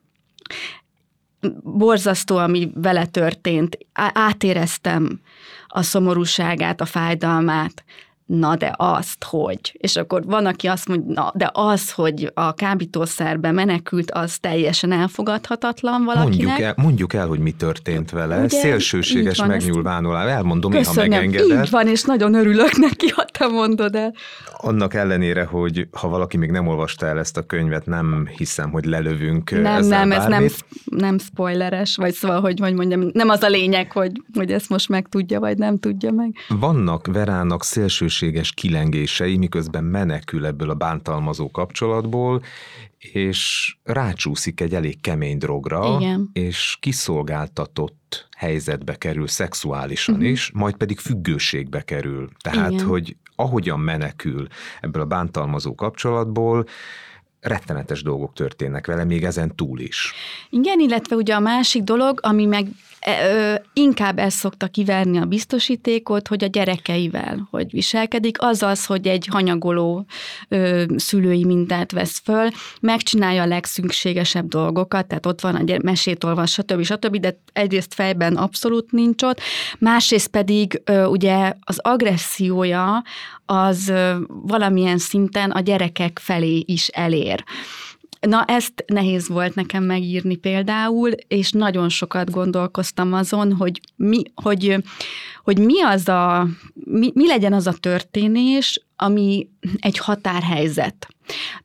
borzasztó, 1.63 2.37
ami 2.37 2.71
vele 2.73 3.05
történt. 3.05 3.77
Átéreztem 4.13 5.19
a 5.67 5.81
szomorúságát, 5.81 6.81
a 6.81 6.85
fájdalmát, 6.85 7.83
na 8.31 8.55
de 8.55 8.73
azt, 8.77 9.23
hogy. 9.23 9.77
És 9.77 9.95
akkor 9.95 10.23
van, 10.25 10.45
aki 10.45 10.67
azt 10.67 10.87
mondja, 10.87 11.13
na 11.13 11.31
de 11.35 11.49
az, 11.53 11.91
hogy 11.91 12.31
a 12.33 12.53
kábítószerbe 12.53 13.51
menekült, 13.51 14.11
az 14.11 14.37
teljesen 14.37 14.91
elfogadhatatlan 14.91 16.03
valakinek. 16.03 16.47
Mondjuk 16.47 16.59
el, 16.67 16.73
mondjuk 16.77 17.13
el 17.13 17.27
hogy 17.27 17.39
mi 17.39 17.51
történt 17.51 18.11
vele. 18.11 18.37
Ugye? 18.37 18.47
Szélsőséges 18.47 19.37
van, 19.37 19.47
megnyilvánulás. 19.47 20.31
Elmondom, 20.31 20.71
Köszönöm, 20.71 21.11
ha 21.11 21.17
megengeded. 21.17 21.63
Így 21.63 21.69
van, 21.69 21.87
és 21.87 22.03
nagyon 22.03 22.33
örülök 22.33 22.77
neki, 22.77 23.07
ha 23.07 23.23
te 23.23 23.47
mondod 23.47 23.95
el. 23.95 24.13
Annak 24.57 24.93
ellenére, 24.93 25.43
hogy 25.43 25.87
ha 25.91 26.07
valaki 26.07 26.37
még 26.37 26.51
nem 26.51 26.67
olvasta 26.67 27.05
el 27.05 27.19
ezt 27.19 27.37
a 27.37 27.41
könyvet, 27.41 27.85
nem 27.85 28.27
hiszem, 28.37 28.71
hogy 28.71 28.85
lelövünk 28.85 29.51
Nem, 29.51 29.85
nem, 29.85 30.09
bármit. 30.09 30.17
ez 30.17 30.25
nem, 30.25 30.47
nem 30.85 31.17
spoileres, 31.19 31.95
vagy 31.95 32.13
szóval, 32.13 32.41
hogy, 32.41 32.59
hogy 32.59 32.73
mondjam, 32.73 33.09
nem 33.13 33.29
az 33.29 33.41
a 33.43 33.49
lényeg, 33.49 33.91
hogy, 33.91 34.11
hogy 34.33 34.51
ezt 34.51 34.69
most 34.69 34.89
meg 34.89 35.07
tudja, 35.09 35.39
vagy 35.39 35.57
nem 35.57 35.79
tudja 35.79 36.11
meg. 36.11 36.35
Vannak 36.59 37.07
Verának 37.07 37.63
szélsőséges 37.63 38.20
szélsőséges 38.21 38.51
kilengései, 38.51 39.37
miközben 39.37 39.83
menekül 39.83 40.45
ebből 40.45 40.69
a 40.69 40.73
bántalmazó 40.73 41.51
kapcsolatból, 41.51 42.43
és 42.97 43.73
rácsúszik 43.83 44.61
egy 44.61 44.73
elég 44.75 45.01
kemény 45.01 45.37
drogra, 45.37 45.97
Igen. 45.99 46.29
és 46.33 46.77
kiszolgáltatott 46.79 48.27
helyzetbe 48.37 48.95
kerül 48.95 49.27
szexuálisan 49.27 50.15
uh-huh. 50.15 50.29
is, 50.29 50.51
majd 50.53 50.75
pedig 50.75 50.99
függőségbe 50.99 51.81
kerül. 51.81 52.29
Tehát, 52.39 52.71
Igen. 52.71 52.85
hogy 52.85 53.15
ahogyan 53.35 53.79
menekül 53.79 54.47
ebből 54.81 55.01
a 55.01 55.05
bántalmazó 55.05 55.75
kapcsolatból, 55.75 56.65
rettenetes 57.39 58.03
dolgok 58.03 58.33
történnek 58.33 58.87
vele, 58.87 59.03
még 59.03 59.23
ezen 59.23 59.55
túl 59.55 59.79
is. 59.79 60.13
Igen, 60.49 60.79
illetve 60.79 61.15
ugye 61.15 61.33
a 61.33 61.39
másik 61.39 61.83
dolog, 61.83 62.19
ami 62.21 62.45
meg 62.45 62.67
inkább 63.73 64.19
ezt 64.19 64.37
szokta 64.37 64.67
kiverni 64.67 65.17
a 65.17 65.25
biztosítékot, 65.25 66.27
hogy 66.27 66.43
a 66.43 66.47
gyerekeivel 66.47 67.47
hogy 67.51 67.71
viselkedik, 67.71 68.41
az 68.41 68.63
az, 68.63 68.85
hogy 68.85 69.07
egy 69.07 69.27
hanyagoló 69.31 70.05
szülői 70.95 71.45
mintát 71.45 71.91
vesz 71.91 72.21
föl, 72.23 72.49
megcsinálja 72.81 73.41
a 73.41 73.45
legszükségesebb 73.45 74.47
dolgokat, 74.47 75.07
tehát 75.07 75.25
ott 75.25 75.41
van 75.41 75.55
a 75.55 75.77
mesét 75.83 76.23
olvas, 76.23 76.51
stb. 76.51 76.83
stb., 76.83 77.17
de 77.17 77.37
egyrészt 77.53 77.93
fejben 77.93 78.35
abszolút 78.35 78.91
nincs 78.91 79.23
ott, 79.23 79.39
másrészt 79.79 80.27
pedig 80.27 80.81
ugye 81.05 81.53
az 81.59 81.79
agressziója 81.79 83.03
az 83.45 83.93
valamilyen 84.27 84.97
szinten 84.97 85.51
a 85.51 85.59
gyerekek 85.59 86.19
felé 86.21 86.63
is 86.65 86.87
elér. 86.87 87.43
Na 88.27 88.43
ezt 88.45 88.83
nehéz 88.87 89.27
volt 89.27 89.55
nekem 89.55 89.83
megírni 89.83 90.35
például, 90.35 91.11
és 91.11 91.51
nagyon 91.51 91.89
sokat 91.89 92.31
gondolkoztam 92.31 93.13
azon, 93.13 93.53
hogy 93.53 93.81
mi, 93.95 94.23
hogy, 94.35 94.83
hogy 95.43 95.57
mi 95.59 95.81
az 95.81 96.07
a, 96.07 96.47
mi, 96.73 97.11
mi 97.13 97.27
legyen 97.27 97.53
az 97.53 97.67
a 97.67 97.73
történés, 97.73 98.85
ami 98.95 99.49
egy 99.79 99.97
határhelyzet. 99.97 101.07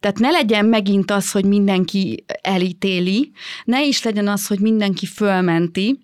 Tehát 0.01 0.19
ne 0.19 0.31
legyen 0.31 0.65
megint 0.65 1.11
az, 1.11 1.31
hogy 1.31 1.45
mindenki 1.45 2.25
elítéli, 2.43 3.33
ne 3.65 3.85
is 3.85 4.03
legyen 4.03 4.29
az, 4.29 4.47
hogy 4.47 4.61
mindenki 4.61 5.07
fölmenti, 5.07 5.99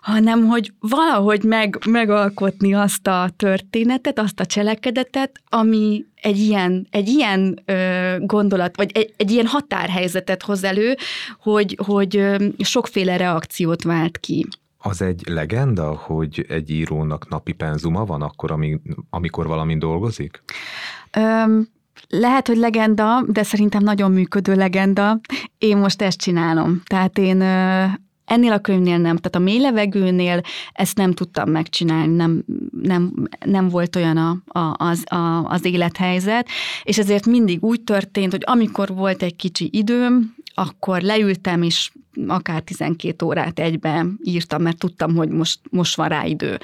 hanem 0.00 0.46
hogy 0.46 0.72
valahogy 0.80 1.42
meg, 1.42 1.78
megalkotni 1.86 2.74
azt 2.74 3.06
a 3.06 3.30
történetet, 3.36 4.18
azt 4.18 4.40
a 4.40 4.46
cselekedetet, 4.46 5.40
ami 5.48 6.04
egy 6.14 6.38
ilyen, 6.38 6.86
egy 6.90 7.08
ilyen 7.08 7.62
ö, 7.64 8.14
gondolat, 8.18 8.76
vagy 8.76 8.90
egy, 8.94 9.14
egy 9.16 9.30
ilyen 9.30 9.46
határhelyzetet 9.46 10.42
hoz 10.42 10.64
elő, 10.64 10.96
hogy, 11.40 11.78
hogy 11.86 12.16
ö, 12.16 12.46
sokféle 12.58 13.16
reakciót 13.16 13.82
vált 13.82 14.18
ki. 14.18 14.46
Az 14.78 15.02
egy 15.02 15.22
legenda, 15.28 15.94
hogy 15.94 16.46
egy 16.48 16.70
írónak 16.70 17.28
napi 17.28 17.52
penzuma 17.52 18.04
van 18.04 18.22
akkor, 18.22 18.50
ami, 18.50 18.80
amikor 19.10 19.46
valamin 19.46 19.78
dolgozik? 19.78 20.42
Öm, 21.12 21.68
lehet, 22.08 22.46
hogy 22.46 22.56
legenda, 22.56 23.24
de 23.26 23.42
szerintem 23.42 23.82
nagyon 23.82 24.12
működő 24.12 24.54
legenda. 24.54 25.20
Én 25.58 25.76
most 25.76 26.02
ezt 26.02 26.18
csinálom. 26.18 26.82
Tehát 26.86 27.18
én 27.18 27.42
ennél 28.28 28.52
a 28.52 28.58
könyvnél 28.58 28.98
nem, 28.98 29.16
tehát 29.16 29.34
a 29.34 29.38
mély 29.38 29.60
levegőnél 29.60 30.40
ezt 30.72 30.96
nem 30.96 31.12
tudtam 31.12 31.50
megcsinálni, 31.50 32.14
nem, 32.14 32.44
nem, 32.82 33.12
nem 33.44 33.68
volt 33.68 33.96
olyan 33.96 34.16
a, 34.16 34.58
a, 34.58 34.74
az, 34.78 35.12
a, 35.12 35.44
az 35.44 35.64
élethelyzet, 35.64 36.48
és 36.82 36.98
ezért 36.98 37.26
mindig 37.26 37.64
úgy 37.64 37.80
történt, 37.80 38.32
hogy 38.32 38.42
amikor 38.46 38.94
volt 38.94 39.22
egy 39.22 39.36
kicsi 39.36 39.68
időm, 39.72 40.34
akkor 40.54 41.00
leültem, 41.00 41.62
és 41.62 41.90
akár 42.26 42.60
12 42.60 43.24
órát 43.26 43.58
egybe 43.58 44.06
írtam, 44.22 44.62
mert 44.62 44.78
tudtam, 44.78 45.16
hogy 45.16 45.28
most, 45.28 45.60
most 45.70 45.96
van 45.96 46.08
rá 46.08 46.24
idő 46.24 46.58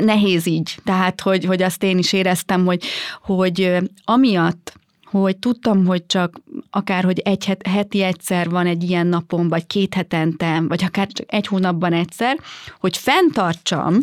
nehéz 0.00 0.46
így. 0.46 0.78
Tehát, 0.84 1.20
hogy, 1.20 1.44
hogy 1.44 1.62
azt 1.62 1.82
én 1.82 1.98
is 1.98 2.12
éreztem, 2.12 2.64
hogy, 2.64 2.84
hogy 3.22 3.76
amiatt, 4.04 4.72
hogy 5.04 5.36
tudtam, 5.36 5.86
hogy 5.86 6.06
csak 6.06 6.40
akár, 6.70 7.04
hogy 7.04 7.18
egy 7.18 7.44
het, 7.44 7.66
heti 7.66 8.02
egyszer 8.02 8.50
van 8.50 8.66
egy 8.66 8.82
ilyen 8.82 9.06
napon, 9.06 9.48
vagy 9.48 9.66
két 9.66 9.94
hetente, 9.94 10.60
vagy 10.68 10.84
akár 10.84 11.06
csak 11.06 11.32
egy 11.32 11.46
hónapban 11.46 11.92
egyszer, 11.92 12.38
hogy 12.80 12.96
fenntartsam 12.96 13.98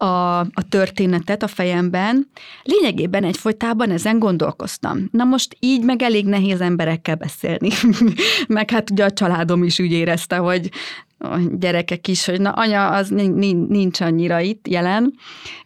a, 0.00 0.38
a 0.38 0.62
történetet 0.68 1.42
a 1.42 1.46
fejemben, 1.46 2.30
lényegében 2.62 3.24
egyfolytában 3.24 3.90
ezen 3.90 4.18
gondolkoztam. 4.18 5.08
Na 5.10 5.24
most 5.24 5.56
így 5.60 5.84
meg 5.84 6.02
elég 6.02 6.26
nehéz 6.26 6.60
emberekkel 6.60 7.14
beszélni. 7.14 7.68
meg 8.48 8.70
hát 8.70 8.90
ugye 8.90 9.04
a 9.04 9.10
családom 9.10 9.62
is 9.62 9.78
úgy 9.78 9.92
érezte, 9.92 10.36
hogy 10.36 10.70
a 11.18 11.38
gyerekek 11.58 12.08
is, 12.08 12.24
hogy 12.24 12.40
na 12.40 12.50
anya, 12.50 12.88
az 12.88 13.08
nincs 13.08 14.00
annyira 14.00 14.40
itt 14.40 14.68
jelen, 14.68 15.14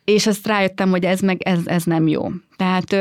és 0.04 0.26
azt 0.26 0.46
rájöttem, 0.46 0.90
hogy 0.90 1.04
ez 1.04 1.20
meg 1.20 1.42
ez, 1.42 1.66
ez 1.66 1.84
nem 1.84 2.08
jó. 2.08 2.28
Tehát 2.56 2.96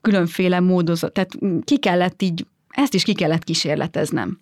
különféle 0.00 0.60
módozat, 0.60 1.12
tehát 1.12 1.30
ki 1.64 1.78
kellett 1.78 2.22
így 2.22 2.46
ezt 2.72 2.94
is 2.94 3.02
ki 3.02 3.12
kellett 3.12 3.44
kísérleteznem. 3.44 4.40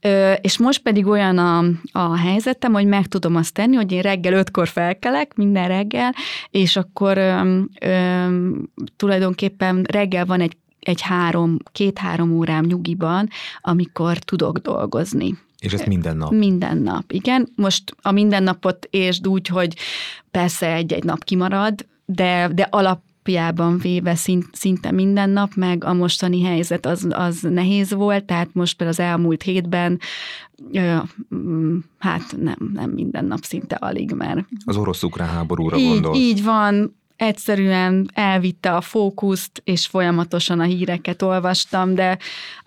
Ö, 0.00 0.32
és 0.32 0.58
most 0.58 0.82
pedig 0.82 1.06
olyan 1.06 1.38
a, 1.38 1.64
a 1.92 2.16
helyzetem, 2.16 2.72
hogy 2.72 2.86
meg 2.86 3.06
tudom 3.06 3.36
azt 3.36 3.54
tenni, 3.54 3.76
hogy 3.76 3.92
én 3.92 4.00
reggel 4.00 4.32
ötkor 4.32 4.68
felkelek, 4.68 5.34
minden 5.34 5.68
reggel, 5.68 6.14
és 6.50 6.76
akkor 6.76 7.18
ö, 7.18 7.60
ö, 7.80 8.26
tulajdonképpen 8.96 9.82
reggel 9.82 10.24
van 10.24 10.40
egy, 10.40 10.56
egy 10.80 11.00
három, 11.00 11.56
két-három 11.72 12.32
órám 12.32 12.64
nyugiban, 12.64 13.28
amikor 13.60 14.18
tudok 14.18 14.58
dolgozni. 14.58 15.38
És 15.58 15.72
ez 15.72 15.82
minden 15.86 16.16
nap? 16.16 16.30
Minden 16.30 16.78
nap, 16.78 17.12
igen. 17.12 17.48
Most 17.56 17.94
a 18.02 18.10
minden 18.10 18.42
napot 18.42 18.86
értsd 18.90 19.26
úgy, 19.26 19.46
hogy 19.46 19.76
persze 20.30 20.72
egy-egy 20.72 21.04
nap 21.04 21.24
kimarad, 21.24 21.86
de, 22.04 22.50
de 22.54 22.66
alap 22.70 23.00
alapjában 23.36 23.78
véve 23.78 24.14
szinte 24.52 24.90
minden 24.90 25.30
nap, 25.30 25.54
meg 25.54 25.84
a 25.84 25.92
mostani 25.92 26.42
helyzet 26.42 26.86
az, 26.86 27.06
az 27.10 27.40
nehéz 27.42 27.92
volt, 27.92 28.24
tehát 28.24 28.48
most 28.52 28.76
például 28.76 28.98
az 28.98 29.10
elmúlt 29.10 29.42
hétben 29.42 30.00
mm, 31.34 31.76
hát 31.98 32.36
nem, 32.36 32.70
nem 32.74 32.90
minden 32.90 33.24
nap 33.24 33.42
szinte 33.42 33.76
alig, 33.76 34.12
mert... 34.12 34.46
Az 34.64 34.76
orosz-ukrán 34.76 35.28
háborúra 35.28 35.76
így, 35.76 35.88
gondolsz? 35.88 36.18
Így 36.18 36.44
van, 36.44 36.98
egyszerűen 37.16 38.10
elvitte 38.14 38.74
a 38.74 38.80
fókuszt, 38.80 39.62
és 39.64 39.86
folyamatosan 39.86 40.60
a 40.60 40.64
híreket 40.64 41.22
olvastam, 41.22 41.94
de 41.94 42.18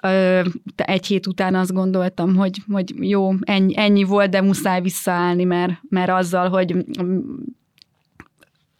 ö, 0.03 0.41
egy 0.75 1.05
hét 1.05 1.27
után 1.27 1.55
azt 1.55 1.73
gondoltam, 1.73 2.35
hogy, 2.35 2.61
hogy 2.71 2.93
jó, 3.09 3.33
ennyi, 3.41 3.77
ennyi 3.77 4.03
volt, 4.03 4.29
de 4.29 4.41
muszáj 4.41 4.81
visszaállni, 4.81 5.43
mert, 5.43 5.73
mert 5.89 6.09
azzal, 6.09 6.49
hogy 6.49 6.75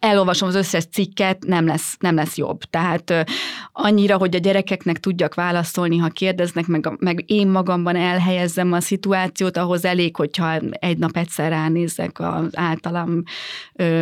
elolvasom 0.04 0.48
az 0.48 0.54
összes 0.54 0.84
cikket, 0.84 1.44
nem 1.46 1.66
lesz, 1.66 1.96
nem 2.00 2.14
lesz 2.14 2.36
jobb. 2.36 2.62
Tehát 2.62 3.26
annyira, 3.72 4.16
hogy 4.16 4.34
a 4.34 4.38
gyerekeknek 4.38 4.98
tudjak 4.98 5.34
válaszolni, 5.34 5.96
ha 5.96 6.08
kérdeznek, 6.08 6.66
meg, 6.66 6.90
meg 6.98 7.24
én 7.26 7.48
magamban 7.48 7.96
elhelyezzem 7.96 8.72
a 8.72 8.80
szituációt, 8.80 9.56
ahhoz 9.56 9.84
elég, 9.84 10.16
hogyha 10.16 10.56
egy 10.70 10.98
nap 10.98 11.16
egyszer 11.16 11.50
ránézek 11.50 12.20
az 12.20 12.56
általam 12.56 13.22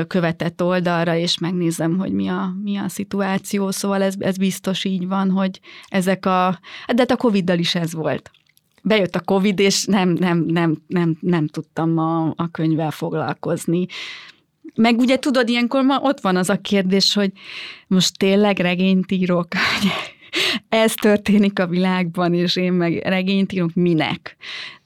követett 0.06 0.62
oldalra, 0.62 1.16
és 1.16 1.38
megnézem, 1.38 1.98
hogy 1.98 2.12
mi 2.12 2.28
a, 2.28 2.54
mi 2.62 2.76
a 2.76 2.88
szituáció. 2.88 3.70
Szóval 3.70 4.02
ez, 4.02 4.14
ez 4.18 4.36
biztos 4.36 4.84
így 4.84 5.08
van, 5.08 5.30
hogy 5.30 5.60
ezek 5.88 6.26
a... 6.26 6.58
De 6.86 6.94
hát 6.96 7.10
a 7.10 7.16
Covid-dal 7.16 7.58
is 7.58 7.74
ez 7.74 7.92
volt 7.92 8.30
bejött 8.84 9.14
a 9.14 9.20
Covid, 9.20 9.58
és 9.58 9.84
nem, 9.84 10.08
nem, 10.08 10.38
nem, 10.38 10.82
nem, 10.86 11.16
nem 11.20 11.46
tudtam 11.46 11.98
a, 11.98 12.32
a 12.36 12.48
könyvvel 12.50 12.90
foglalkozni. 12.90 13.86
Meg 14.74 14.98
ugye 14.98 15.18
tudod, 15.18 15.48
ilyenkor 15.48 15.82
ma 15.82 15.98
ott 16.00 16.20
van 16.20 16.36
az 16.36 16.50
a 16.50 16.60
kérdés, 16.60 17.14
hogy 17.14 17.32
most 17.86 18.18
tényleg 18.18 18.58
regényt 18.58 19.12
írok, 19.12 19.48
ez 20.68 20.94
történik 20.94 21.58
a 21.58 21.66
világban, 21.66 22.34
és 22.34 22.56
én 22.56 22.72
meg 22.72 23.06
regényt 23.06 23.52
írok, 23.52 23.74
minek? 23.74 24.36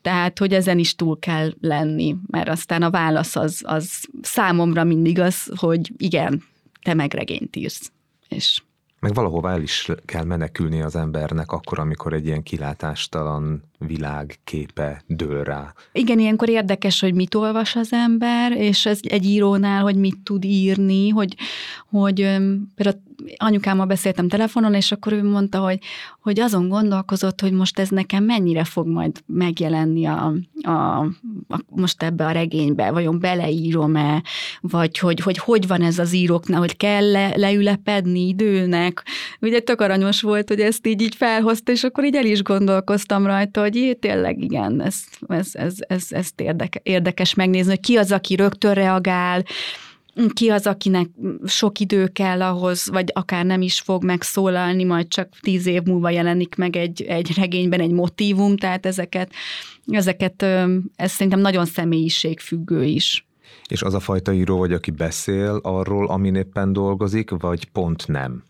Tehát, 0.03 0.39
hogy 0.39 0.55
ezen 0.55 0.79
is 0.79 0.95
túl 0.95 1.19
kell 1.19 1.55
lenni, 1.61 2.17
mert 2.27 2.49
aztán 2.49 2.83
a 2.83 2.91
válasz 2.91 3.37
az, 3.37 3.63
az 3.65 4.09
számomra 4.23 4.85
mindig 4.85 5.19
az, 5.19 5.53
hogy 5.57 5.93
igen, 5.97 6.43
te 6.83 6.95
meg 6.95 7.15
regényt 7.15 7.57
írsz. 7.57 7.93
És 8.29 8.63
meg 9.07 9.15
valahova 9.15 9.51
el 9.51 9.63
is 9.63 9.91
kell 10.05 10.25
menekülni 10.25 10.81
az 10.81 10.97
embernek 10.97 11.53
akkor, 11.53 11.79
amikor 11.79 12.13
egy 12.13 12.27
ilyen 12.27 12.43
kilátástalan 12.43 13.63
világ 13.79 14.39
képe 14.45 15.03
dől 15.07 15.45
rá. 15.45 15.73
Igen, 15.93 16.19
ilyenkor 16.19 16.49
érdekes, 16.49 17.01
hogy 17.01 17.15
mit 17.15 17.35
olvas 17.35 17.77
az 17.77 17.93
ember, 17.93 18.53
és 18.53 18.87
ez 18.87 18.99
egy 19.03 19.25
írónál, 19.25 19.83
hogy 19.83 19.97
mit 19.97 20.19
tud 20.25 20.45
írni, 20.45 21.09
hogy, 21.09 21.37
hogy 21.91 22.15
például 22.75 23.03
anyukámmal 23.37 23.87
beszéltem 23.87 24.29
telefonon, 24.29 24.75
és 24.75 24.93
akkor 24.93 25.13
ő 25.13 25.23
mondta, 25.23 25.59
hogy, 25.59 25.79
hogy 26.21 26.41
azon 26.41 26.69
gondolkozott, 26.69 27.41
hogy 27.41 27.53
most 27.53 27.79
ez 27.79 27.89
nekem 27.89 28.25
mennyire 28.25 28.65
fog 28.65 28.87
majd 28.87 29.23
megjelenni 29.27 30.07
a, 30.07 30.33
a, 30.63 30.71
a 30.71 31.61
most 31.69 32.03
ebbe 32.03 32.27
a 32.27 32.31
regénybe, 32.31 32.91
vajon 32.91 33.19
beleírom-e, 33.19 34.23
vagy 34.61 34.99
hogy, 34.99 35.21
hogy 35.21 35.39
hogy 35.39 35.67
van 35.67 35.83
ez 35.83 35.99
az 35.99 36.13
íróknál, 36.13 36.59
hogy 36.61 36.77
kell 36.77 37.11
le, 37.11 37.37
leülepedni 37.37 38.27
időnek. 38.29 39.05
Ugye 39.41 39.61
tök 39.61 39.81
aranyos 39.81 40.23
volt, 40.23 40.49
hogy 40.49 40.61
ezt 40.61 40.87
így, 40.87 41.03
így 41.03 41.15
felhozta, 41.15 41.73
és 41.73 41.85
akkor 41.85 42.05
így 42.05 42.17
el 42.17 42.25
is 42.25 42.43
gondolkoztam 42.43 43.27
rajta, 43.27 43.61
hogy 43.61 43.75
jé, 43.75 43.95
tényleg 43.95 44.43
igen, 44.43 44.81
ez, 44.81 44.97
ez, 45.29 45.51
ez, 45.53 45.75
ez, 45.79 46.07
ez 46.11 46.29
érdekes, 46.37 46.83
érdekes 46.85 47.35
megnézni, 47.35 47.71
hogy 47.71 47.81
ki 47.81 47.97
az, 47.97 48.13
aki 48.13 48.35
rögtön 48.35 48.75
reagál, 48.75 49.45
ki 50.33 50.49
az, 50.49 50.67
akinek 50.67 51.09
sok 51.47 51.79
idő 51.79 52.07
kell 52.07 52.43
ahhoz, 52.43 52.89
vagy 52.91 53.11
akár 53.15 53.45
nem 53.45 53.63
is 53.63 53.81
fog 53.81 54.05
megszólalni, 54.05 54.85
majd 54.85 55.09
csak 55.09 55.29
tíz 55.41 55.67
év 55.67 55.83
múlva 55.83 56.11
jelenik 56.11 56.55
meg 56.55 56.77
egy, 56.77 57.03
egy 57.03 57.35
regényben 57.37 57.81
egy 57.81 57.91
motívum, 57.91 58.57
tehát 58.57 58.87
ezeket, 58.87 59.33
ezeket 59.87 60.43
ez 60.97 61.13
szerintem 61.13 61.41
nagyon 61.41 61.65
személyiségfüggő 61.65 62.85
is. 62.85 63.27
És 63.69 63.83
az 63.83 63.95
a 63.95 64.01
fajta 64.01 64.33
író 64.33 64.59
vagy, 64.59 64.73
aki 64.73 64.91
beszél 64.91 65.61
arról, 65.63 66.07
amin 66.07 66.35
éppen 66.35 66.73
dolgozik, 66.73 67.31
vagy 67.31 67.65
pont 67.65 68.09
nem? 68.09 68.45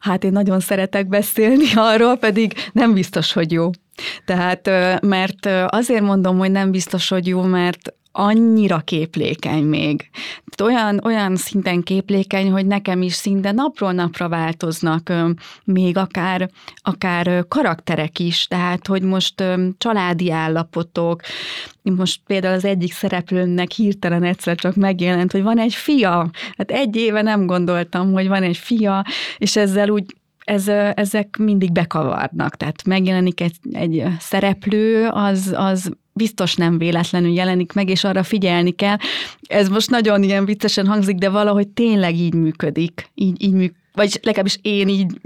Hát 0.00 0.24
én 0.24 0.32
nagyon 0.32 0.60
szeretek 0.60 1.08
beszélni 1.08 1.72
arról, 1.92 2.16
pedig 2.16 2.54
nem 2.72 2.92
biztos, 2.94 3.32
hogy 3.32 3.52
jó. 3.52 3.70
Tehát, 4.24 4.70
mert 5.02 5.46
azért 5.66 6.02
mondom, 6.02 6.38
hogy 6.38 6.50
nem 6.50 6.70
biztos, 6.70 7.08
hogy 7.08 7.26
jó, 7.26 7.42
mert 7.42 7.94
annyira 8.16 8.78
képlékeny 8.78 9.64
még. 9.64 10.10
Olyan, 10.62 11.00
olyan 11.04 11.36
szinten 11.36 11.82
képlékeny, 11.82 12.50
hogy 12.50 12.66
nekem 12.66 13.02
is 13.02 13.12
szinte 13.12 13.52
napról 13.52 13.92
napra 13.92 14.28
változnak 14.28 15.12
még 15.64 15.96
akár, 15.96 16.50
akár 16.76 17.44
karakterek 17.48 18.18
is, 18.18 18.46
tehát 18.46 18.86
hogy 18.86 19.02
most 19.02 19.44
családi 19.78 20.30
állapotok, 20.30 21.20
most 21.82 22.20
például 22.26 22.54
az 22.54 22.64
egyik 22.64 22.92
szereplőnek 22.92 23.70
hirtelen 23.70 24.22
egyszer 24.22 24.56
csak 24.56 24.74
megjelent, 24.74 25.32
hogy 25.32 25.42
van 25.42 25.58
egy 25.58 25.74
fia. 25.74 26.30
Hát 26.56 26.70
egy 26.70 26.96
éve 26.96 27.22
nem 27.22 27.46
gondoltam, 27.46 28.12
hogy 28.12 28.28
van 28.28 28.42
egy 28.42 28.56
fia, 28.56 29.04
és 29.38 29.56
ezzel 29.56 29.88
úgy 29.88 30.04
ez, 30.44 30.68
ezek 30.94 31.36
mindig 31.36 31.72
bekavarnak. 31.72 32.56
Tehát 32.56 32.84
megjelenik 32.84 33.40
egy, 33.40 33.56
egy 33.72 34.04
szereplő, 34.18 35.08
az, 35.08 35.54
az 35.56 35.90
biztos 36.16 36.54
nem 36.54 36.78
véletlenül 36.78 37.32
jelenik 37.32 37.72
meg, 37.72 37.88
és 37.88 38.04
arra 38.04 38.22
figyelni 38.22 38.70
kell. 38.70 38.96
Ez 39.48 39.68
most 39.68 39.90
nagyon 39.90 40.22
ilyen 40.22 40.44
viccesen 40.44 40.86
hangzik, 40.86 41.16
de 41.16 41.28
valahogy 41.28 41.68
tényleg 41.68 42.14
így 42.14 42.34
működik. 42.34 43.10
Így, 43.14 43.42
így 43.42 43.52
működik 43.52 43.84
vagy 43.96 44.20
legalábbis 44.22 44.58
én 44.62 44.88
így 44.88 45.20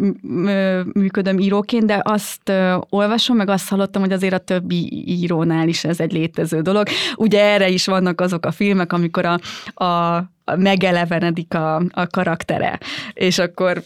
működöm 0.92 1.38
íróként, 1.38 1.85
de 1.85 2.00
azt 2.04 2.52
olvasom, 2.88 3.37
meg 3.37 3.48
azt 3.48 3.68
hallottam, 3.68 4.02
hogy 4.02 4.12
azért 4.12 4.35
a 4.35 4.38
többi 4.38 5.11
írónál 5.20 5.68
is 5.68 5.85
ez 5.85 6.00
egy 6.00 6.12
létező 6.12 6.61
dolog. 6.61 6.87
Ugye 7.16 7.44
erre 7.44 7.68
is 7.68 7.87
vannak 7.87 8.20
azok 8.20 8.46
a 8.46 8.50
filmek, 8.50 8.92
amikor 8.92 9.24
a, 9.24 9.40
a 9.85 10.28
megelevenedik 10.56 11.54
a, 11.54 11.76
a 11.76 12.06
karaktere, 12.06 12.78
és 13.12 13.38
akkor 13.38 13.83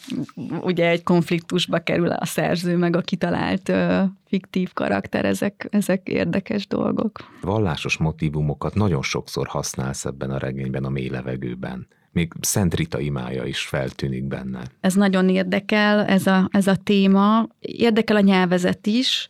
ugye 0.61 0.89
egy 0.89 1.03
konfliktusba 1.03 1.79
kerül 1.79 2.11
a 2.11 2.25
szerző, 2.25 2.77
meg 2.77 2.97
a 2.97 3.01
kitalált 3.01 3.69
ö, 3.69 4.03
fiktív 4.27 4.73
karakter, 4.73 5.25
ezek, 5.25 5.69
ezek 5.71 6.09
érdekes 6.09 6.67
dolgok. 6.67 7.19
Vallásos 7.41 7.97
motivumokat 7.97 8.75
nagyon 8.75 9.03
sokszor 9.03 9.47
használsz 9.47 10.05
ebben 10.05 10.31
a 10.31 10.39
regényben, 10.39 10.85
a 10.85 10.89
mély 10.89 11.09
levegőben 11.09 11.87
még 12.15 12.33
Szent 12.41 12.75
Rita 12.75 13.01
imája 13.01 13.45
is 13.45 13.61
feltűnik 13.61 14.25
benne. 14.25 14.63
Ez 14.81 14.95
nagyon 14.95 15.29
érdekel, 15.29 16.05
ez 16.05 16.27
a, 16.27 16.49
ez 16.51 16.67
a 16.67 16.77
téma. 16.77 17.49
Érdekel 17.61 18.17
a 18.17 18.21
nyelvezet 18.21 18.87
is, 18.87 19.27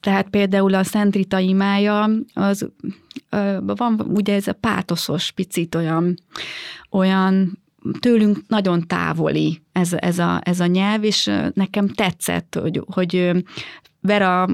tehát 0.00 0.28
például 0.28 0.74
a 0.74 0.84
Szent 0.84 1.14
Rita 1.14 1.38
imája, 1.38 2.10
az 2.34 2.68
van 3.66 4.00
ugye 4.14 4.34
ez 4.34 4.46
a 4.46 4.52
pátoszos 4.52 5.30
picit 5.30 5.74
olyan, 5.74 6.18
olyan 6.90 7.58
tőlünk 8.00 8.38
nagyon 8.46 8.86
távoli 8.86 9.62
ez, 9.72 9.92
ez, 9.92 10.18
a, 10.18 10.40
ez 10.44 10.60
a 10.60 10.66
nyelv, 10.66 11.04
és 11.04 11.30
nekem 11.54 11.88
tetszett, 11.88 12.58
hogy, 12.60 12.82
hogy 12.86 13.32
Vera 14.00 14.48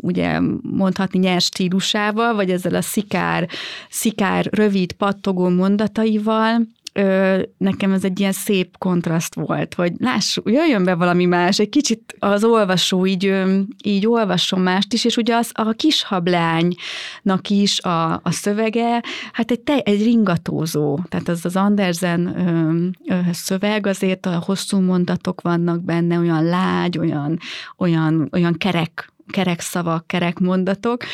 ugye 0.00 0.40
mondhatni 0.62 1.18
nyers 1.18 1.44
stílusával, 1.44 2.34
vagy 2.34 2.50
ezzel 2.50 2.74
a 2.74 2.80
szikár, 2.80 3.48
szikár 3.90 4.46
rövid, 4.50 4.92
pattogó 4.92 5.48
mondataival, 5.48 6.60
ö, 6.96 7.42
nekem 7.58 7.92
ez 7.92 8.04
egy 8.04 8.20
ilyen 8.20 8.32
szép 8.32 8.78
kontraszt 8.78 9.34
volt, 9.34 9.74
hogy 9.74 9.92
lássuk, 9.98 10.50
jöjjön 10.50 10.84
be 10.84 10.94
valami 10.94 11.24
más, 11.24 11.58
egy 11.58 11.68
kicsit 11.68 12.16
az 12.18 12.44
olvasó 12.44 13.06
így, 13.06 13.26
ö, 13.26 13.60
így 13.84 14.06
olvasson 14.06 14.60
mást 14.60 14.92
is, 14.92 15.04
és 15.04 15.16
ugye 15.16 15.36
az, 15.36 15.50
a 15.54 15.72
kis 15.72 16.02
hablánynak 16.02 17.48
is 17.48 17.80
a, 17.80 18.12
a 18.12 18.30
szövege, 18.30 19.02
hát 19.32 19.50
egy, 19.50 19.60
te, 19.60 19.78
egy 19.78 20.02
ringatózó, 20.02 21.00
tehát 21.08 21.28
az 21.28 21.44
az 21.44 21.56
Andersen 21.56 22.26
ö, 22.26 23.14
ö, 23.14 23.18
szöveg, 23.32 23.86
azért 23.86 24.26
a 24.26 24.42
hosszú 24.46 24.80
mondatok 24.80 25.40
vannak 25.40 25.84
benne, 25.84 26.18
olyan 26.18 26.44
lágy, 26.44 26.98
olyan, 26.98 27.38
olyan, 27.76 28.28
olyan 28.32 28.54
kerek 28.58 29.14
kerek 29.30 29.60
szavak, 29.60 30.06
kerek 30.06 30.38
mondatok, 30.38 31.04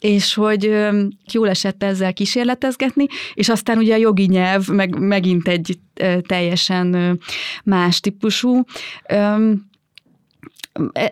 és 0.00 0.34
hogy 0.34 0.88
jól 1.32 1.48
esett 1.48 1.82
ezzel 1.82 2.12
kísérletezgetni, 2.12 3.06
és 3.34 3.48
aztán 3.48 3.78
ugye 3.78 3.94
a 3.94 3.98
jogi 3.98 4.26
nyelv 4.26 4.68
meg, 4.68 4.98
megint 4.98 5.48
egy 5.48 5.78
teljesen 6.26 7.18
más 7.64 8.00
típusú. 8.00 8.64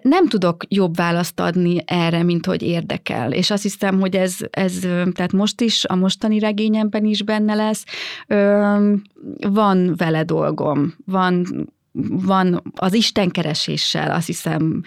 Nem 0.03 0.29
tudok 0.29 0.65
jobb 0.69 0.97
választ 0.97 1.41
adni 1.41 1.83
erre, 1.87 2.23
mint 2.23 2.47
hogy 2.47 2.63
érdekel. 2.63 3.33
És 3.33 3.51
azt 3.51 3.63
hiszem, 3.63 4.01
hogy 4.01 4.17
ez, 4.17 4.37
ez 4.51 4.79
tehát 5.13 5.33
most 5.33 5.61
is, 5.61 5.85
a 5.85 5.95
mostani 5.95 6.39
regényemben 6.39 7.05
is 7.05 7.23
benne 7.23 7.55
lesz. 7.55 7.85
Van 9.39 9.95
vele 9.97 10.25
dolgom, 10.25 10.95
van 11.05 11.47
van 11.93 12.63
az 12.75 12.93
Isten 12.93 13.31
kereséssel, 13.31 14.11
azt 14.11 14.27
hiszem, 14.27 14.83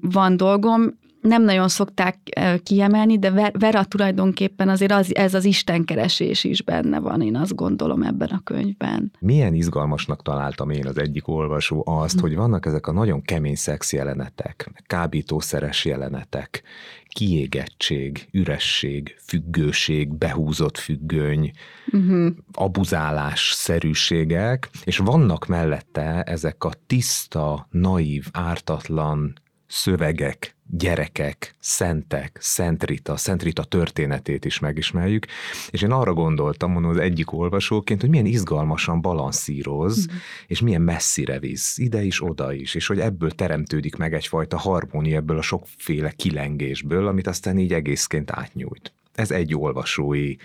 van 0.00 0.36
dolgom, 0.36 0.98
nem 1.20 1.42
nagyon 1.42 1.68
szokták 1.68 2.16
kiemelni, 2.62 3.18
de 3.18 3.50
Vera 3.58 3.84
tulajdonképpen 3.84 4.68
azért 4.68 4.92
az, 4.92 5.14
ez 5.14 5.34
az 5.34 5.44
istenkeresés 5.44 6.44
is 6.44 6.62
benne 6.62 6.98
van, 6.98 7.22
én 7.22 7.36
azt 7.36 7.54
gondolom 7.54 8.02
ebben 8.02 8.28
a 8.28 8.40
könyvben. 8.44 9.12
Milyen 9.18 9.54
izgalmasnak 9.54 10.22
találtam 10.22 10.70
én 10.70 10.86
az 10.86 10.98
egyik 10.98 11.28
olvasó 11.28 11.82
azt, 11.86 12.14
hm. 12.14 12.20
hogy 12.20 12.34
vannak 12.34 12.66
ezek 12.66 12.86
a 12.86 12.92
nagyon 12.92 13.22
kemény 13.22 13.54
szex 13.54 13.92
jelenetek, 13.92 14.70
kábítószeres 14.86 15.84
jelenetek, 15.84 16.62
kiégettség, 17.08 18.28
üresség, 18.32 19.16
függőség, 19.26 20.14
behúzott 20.14 20.78
függöny, 20.78 21.50
uh-huh. 21.92 22.32
abuzálás 22.52 23.52
szerűségek, 23.54 24.70
és 24.84 24.98
vannak 24.98 25.46
mellette 25.46 26.22
ezek 26.22 26.64
a 26.64 26.70
tiszta, 26.86 27.66
naív, 27.70 28.26
ártatlan 28.32 29.34
szövegek, 29.70 30.54
gyerekek, 30.70 31.54
szentek, 31.58 32.38
Szent 32.40 32.84
Rita, 32.84 33.16
Szent 33.16 33.42
Rita 33.42 33.64
történetét 33.64 34.44
is 34.44 34.58
megismerjük, 34.58 35.26
és 35.70 35.82
én 35.82 35.90
arra 35.90 36.12
gondoltam, 36.12 36.72
mondom 36.72 36.90
az 36.90 36.96
egyik 36.96 37.32
olvasóként, 37.32 38.00
hogy 38.00 38.10
milyen 38.10 38.26
izgalmasan 38.26 39.00
balanszíroz, 39.00 40.06
mm. 40.12 40.16
és 40.46 40.60
milyen 40.60 40.82
messzire 40.82 41.38
visz, 41.38 41.78
ide 41.78 42.02
is, 42.02 42.22
oda 42.22 42.52
is, 42.52 42.74
és 42.74 42.86
hogy 42.86 42.98
ebből 42.98 43.30
teremtődik 43.30 43.96
meg 43.96 44.14
egyfajta 44.14 44.58
harmónia 44.58 45.16
ebből 45.16 45.38
a 45.38 45.42
sokféle 45.42 46.10
kilengésből, 46.10 47.06
amit 47.06 47.26
aztán 47.26 47.58
így 47.58 47.72
egészként 47.72 48.30
átnyújt. 48.30 48.92
Ez 49.14 49.30
egy 49.30 49.54
olvasói 49.54 50.36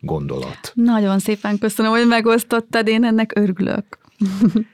gondolat. 0.00 0.72
Nagyon 0.74 1.18
szépen 1.18 1.58
köszönöm, 1.58 1.92
hogy 1.92 2.06
megosztottad, 2.06 2.88
én 2.88 3.04
ennek 3.04 3.32
örülök. 3.34 3.98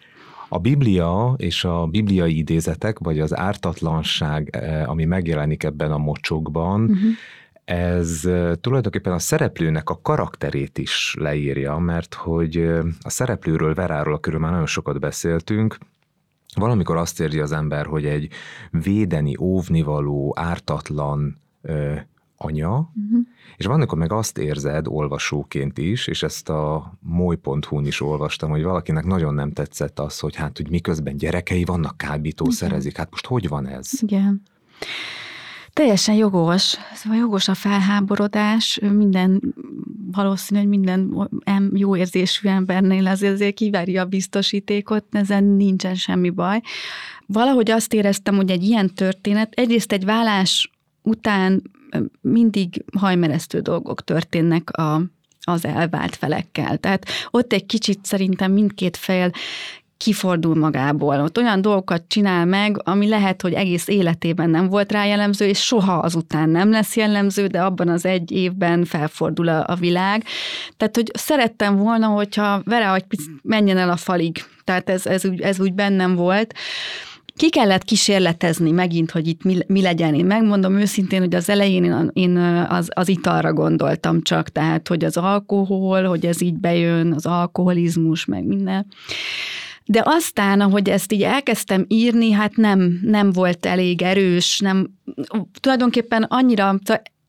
A 0.52 0.58
Biblia 0.58 1.34
és 1.36 1.64
a 1.64 1.86
bibliai 1.86 2.36
idézetek, 2.36 2.98
vagy 2.98 3.20
az 3.20 3.36
ártatlanság, 3.36 4.48
eh, 4.52 4.88
ami 4.88 5.04
megjelenik 5.04 5.62
ebben 5.62 5.92
a 5.92 5.98
mocsokban, 5.98 6.82
uh-huh 6.82 7.12
ez 7.64 8.24
eh, 8.24 8.52
tulajdonképpen 8.60 9.12
a 9.12 9.18
szereplőnek 9.18 9.90
a 9.90 10.00
karakterét 10.02 10.78
is 10.78 11.14
leírja, 11.18 11.78
mert 11.78 12.14
hogy 12.14 12.56
eh, 12.56 12.78
a 13.00 13.10
szereplőről, 13.10 13.74
Veráról 13.74 14.20
körül 14.20 14.40
már 14.40 14.50
nagyon 14.50 14.66
sokat 14.66 15.00
beszéltünk, 15.00 15.78
Valamikor 16.54 16.96
azt 16.96 17.20
érzi 17.20 17.40
az 17.40 17.52
ember, 17.52 17.86
hogy 17.86 18.04
egy 18.04 18.28
védeni, 18.70 19.36
óvnivaló, 19.40 20.34
ártatlan 20.36 21.40
anya, 22.42 22.78
uh-huh. 22.78 23.20
és 23.56 23.66
van, 23.66 23.74
amikor 23.74 23.98
meg 23.98 24.12
azt 24.12 24.38
érzed 24.38 24.86
olvasóként 24.88 25.78
is, 25.78 26.06
és 26.06 26.22
ezt 26.22 26.48
a 26.48 26.92
moly.hu-n 27.00 27.86
is 27.86 28.00
olvastam, 28.00 28.50
hogy 28.50 28.62
valakinek 28.62 29.04
nagyon 29.04 29.34
nem 29.34 29.52
tetszett 29.52 29.98
az, 29.98 30.18
hogy 30.18 30.36
hát, 30.36 30.56
hogy 30.56 30.70
miközben 30.70 31.16
gyerekei 31.16 31.64
vannak, 31.64 31.96
kábítószerezik. 31.96 32.96
Hát 32.96 33.10
most 33.10 33.26
hogy 33.26 33.48
van 33.48 33.66
ez? 33.66 33.90
Igen. 34.00 34.42
Teljesen 35.72 36.14
jogos, 36.14 36.76
szóval 36.94 37.18
jogos 37.18 37.48
a 37.48 37.54
felháborodás, 37.54 38.78
minden, 38.92 39.54
valószínű, 40.12 40.60
hogy 40.60 40.68
minden 40.68 41.28
jó 41.74 41.96
érzésű 41.96 42.48
embernél 42.48 43.06
azért, 43.06 43.32
azért 43.32 43.54
kivárja 43.54 44.02
a 44.02 44.06
biztosítékot, 44.06 45.04
ezen 45.10 45.44
nincsen 45.44 45.94
semmi 45.94 46.30
baj. 46.30 46.60
Valahogy 47.26 47.70
azt 47.70 47.94
éreztem, 47.94 48.36
hogy 48.36 48.50
egy 48.50 48.62
ilyen 48.62 48.94
történet, 48.94 49.52
egyrészt 49.54 49.92
egy 49.92 50.04
vállás 50.04 50.70
után 51.02 51.62
mindig 52.20 52.84
hajmeresztő 52.98 53.60
dolgok 53.60 54.04
történnek 54.04 54.70
a, 54.70 55.02
az 55.40 55.64
elvált 55.64 56.16
felekkel. 56.16 56.78
Tehát 56.78 57.06
ott 57.30 57.52
egy 57.52 57.66
kicsit 57.66 58.04
szerintem 58.04 58.52
mindkét 58.52 58.96
fél 58.96 59.30
kifordul 60.04 60.54
magából. 60.54 61.20
Ott 61.20 61.38
olyan 61.38 61.62
dolgokat 61.62 62.02
csinál 62.08 62.44
meg, 62.44 62.80
ami 62.84 63.08
lehet, 63.08 63.42
hogy 63.42 63.52
egész 63.52 63.88
életében 63.88 64.50
nem 64.50 64.68
volt 64.68 64.92
rá 64.92 65.04
jellemző, 65.04 65.46
és 65.46 65.58
soha 65.64 65.92
azután 65.92 66.48
nem 66.48 66.70
lesz 66.70 66.96
jellemző, 66.96 67.46
de 67.46 67.62
abban 67.62 67.88
az 67.88 68.04
egy 68.04 68.30
évben 68.30 68.84
felfordul 68.84 69.48
a, 69.48 69.64
a 69.66 69.74
világ. 69.74 70.24
Tehát, 70.76 70.96
hogy 70.96 71.10
szerettem 71.14 71.76
volna, 71.76 72.06
hogyha 72.06 72.62
vele, 72.64 72.84
hogy 72.84 73.04
menjen 73.42 73.78
el 73.78 73.90
a 73.90 73.96
falig. 73.96 74.44
Tehát 74.64 74.90
ez, 74.90 75.06
ez, 75.06 75.24
úgy, 75.24 75.40
ez 75.40 75.60
úgy 75.60 75.74
bennem 75.74 76.14
volt. 76.14 76.54
Ki 77.36 77.50
kellett 77.50 77.84
kísérletezni 77.84 78.70
megint, 78.70 79.10
hogy 79.10 79.26
itt 79.26 79.42
mi, 79.42 79.58
mi 79.66 79.82
legyen. 79.82 80.14
Én 80.14 80.24
megmondom 80.24 80.78
őszintén, 80.78 81.20
hogy 81.20 81.34
az 81.34 81.48
elején 81.48 82.10
én, 82.12 82.36
az, 82.68 82.88
az 82.94 83.08
italra 83.08 83.52
gondoltam 83.52 84.22
csak, 84.22 84.48
tehát, 84.48 84.88
hogy 84.88 85.04
az 85.04 85.16
alkohol, 85.16 86.04
hogy 86.04 86.26
ez 86.26 86.40
így 86.40 86.56
bejön, 86.56 87.12
az 87.12 87.26
alkoholizmus, 87.26 88.24
meg 88.24 88.44
minden. 88.44 88.86
De 89.84 90.02
aztán, 90.04 90.60
ahogy 90.60 90.88
ezt 90.88 91.12
így 91.12 91.22
elkezdtem 91.22 91.84
írni, 91.88 92.30
hát 92.30 92.56
nem, 92.56 93.00
nem 93.02 93.32
volt 93.32 93.66
elég 93.66 94.02
erős, 94.02 94.58
nem, 94.58 94.86
tulajdonképpen 95.60 96.22
annyira, 96.22 96.78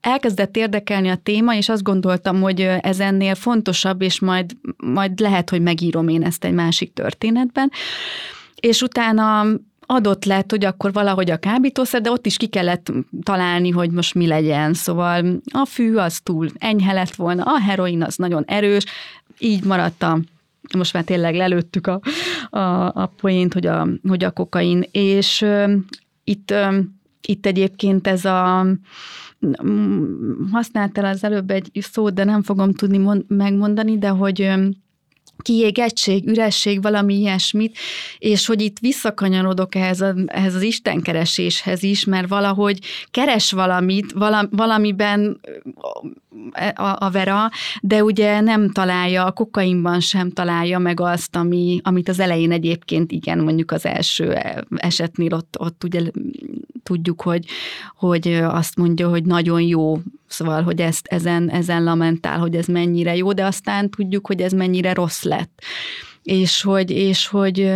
elkezdett 0.02 0.58
érdekelni 0.58 1.10
a 1.10 1.16
téma, 1.16 1.56
és 1.56 1.70
azt 1.70 1.84
gondoltam, 1.84 2.42
hogy 2.42 2.62
ez 2.62 3.00
ennél 3.00 3.36
fontosabb, 3.36 4.02
és 4.02 4.20
majd, 4.20 4.52
majd 4.78 5.20
lehet, 5.20 5.50
hogy 5.50 5.62
megírom 5.62 6.08
én 6.08 6.24
ezt 6.24 6.46
egy 6.46 6.54
másik 6.54 6.94
történetben. 6.94 7.72
És 8.56 8.82
utána 8.82 9.46
adott 9.92 10.26
lett, 10.26 10.52
hogy 10.52 10.66
akkor 10.66 10.94
valahogy 10.94 11.32
a 11.32 11.38
kábítószer, 11.38 12.02
de 12.02 12.12
ott 12.12 12.26
is 12.26 12.38
ki 12.38 12.48
kellett 12.48 12.92
találni, 13.24 13.70
hogy 13.70 13.92
most 13.92 14.14
mi 14.14 14.28
legyen. 14.28 14.74
Szóval 14.74 15.42
a 15.52 15.66
fű 15.66 15.96
az 15.96 16.20
túl 16.20 16.50
enyhe 16.58 16.94
lett 16.94 17.16
volna, 17.16 17.44
a 17.44 17.60
heroin 17.60 18.04
az 18.04 18.16
nagyon 18.16 18.44
erős, 18.48 18.86
így 19.40 19.64
maradt 19.64 20.04
a 20.04 20.20
most 20.78 20.94
már 20.94 21.04
tényleg 21.04 21.36
lelőttük 21.36 21.88
a, 21.88 22.00
a, 22.50 22.60
a 22.86 23.14
poént, 23.22 23.54
hogy 23.54 23.66
a, 23.66 23.88
hogy 24.08 24.24
a 24.24 24.32
kokain, 24.32 24.84
és 24.92 25.42
uh, 25.42 25.72
itt, 26.24 26.52
uh, 26.52 26.76
itt 27.22 27.46
egyébként 27.46 28.08
ez 28.08 28.26
a 28.26 28.66
használtál 30.52 31.06
az 31.06 31.24
előbb 31.24 31.52
egy 31.52 31.70
szót, 31.74 32.14
de 32.14 32.24
nem 32.24 32.44
fogom 32.44 32.74
tudni 32.74 32.98
mond, 32.98 33.24
megmondani, 33.28 33.98
de 33.98 34.10
hogy 34.10 34.54
kiégettség, 35.42 36.28
üresség, 36.28 36.82
valami 36.82 37.16
ilyesmit, 37.16 37.78
és 38.18 38.46
hogy 38.46 38.62
itt 38.62 38.80
visszakanyarodok 38.80 39.76
ehhez, 39.76 40.02
a, 40.02 40.14
ehhez 40.26 40.56
az 40.56 40.62
istenkereséshez 40.62 41.84
is, 41.84 42.06
mert 42.06 42.28
valahogy 42.28 42.80
keres 43.12 43.52
valamit, 43.52 44.14
valamiben 44.50 45.40
a, 46.74 47.06
a 47.06 47.10
Vera, 47.10 47.50
de 47.82 48.04
ugye 48.04 48.40
nem 48.40 48.72
találja, 48.72 49.26
a 49.26 49.32
kokainban 49.32 50.00
sem 50.00 50.32
találja 50.32 50.80
meg 50.80 51.00
azt, 51.00 51.36
ami, 51.36 51.80
amit 51.84 52.10
az 52.10 52.20
elején 52.20 52.52
egyébként 52.52 53.12
igen, 53.12 53.40
mondjuk 53.40 53.72
az 53.72 53.86
első 53.86 54.38
esetnél 54.76 55.34
ott, 55.34 55.56
ott 55.60 55.84
ugye 55.84 56.02
tudjuk, 56.84 57.22
hogy, 57.22 57.46
hogy 57.96 58.28
azt 58.34 58.76
mondja, 58.76 59.10
hogy 59.10 59.24
nagyon 59.24 59.62
jó, 59.62 60.00
szóval, 60.28 60.64
hogy 60.64 60.82
ezt 60.82 61.08
ezen, 61.08 61.50
ezen 61.50 61.84
lamentál, 61.84 62.40
hogy 62.40 62.56
ez 62.56 62.66
mennyire 62.66 63.16
jó, 63.16 63.34
de 63.34 63.46
aztán 63.46 63.90
tudjuk, 63.90 64.28
hogy 64.28 64.42
ez 64.42 64.52
mennyire 64.52 64.94
rossz 64.94 65.24
lett. 65.32 65.62
És 66.24 66.62
hogy, 66.62 66.92
és 66.92 67.28
hogy, 67.28 67.74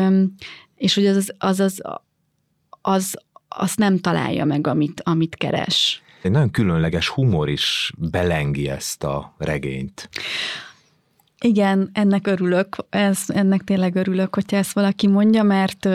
és 0.75 0.95
hogy 0.95 1.05
az, 1.05 1.33
az, 1.37 1.59
az, 1.59 1.81
az, 2.81 3.15
azt 3.47 3.77
nem 3.77 3.99
találja 3.99 4.45
meg, 4.45 4.67
amit, 4.67 5.01
amit 5.03 5.35
keres. 5.35 6.01
Egy 6.21 6.31
nagyon 6.31 6.51
különleges 6.51 7.07
humor 7.07 7.49
is 7.49 7.91
belengi 7.97 8.69
ezt 8.69 9.03
a 9.03 9.35
regényt. 9.37 10.09
Igen, 11.39 11.89
ennek 11.93 12.27
örülök, 12.27 12.75
ez, 12.89 13.23
ennek 13.27 13.63
tényleg 13.63 13.95
örülök, 13.95 14.35
hogyha 14.35 14.57
ezt 14.57 14.73
valaki 14.73 15.07
mondja, 15.07 15.43
mert, 15.43 15.85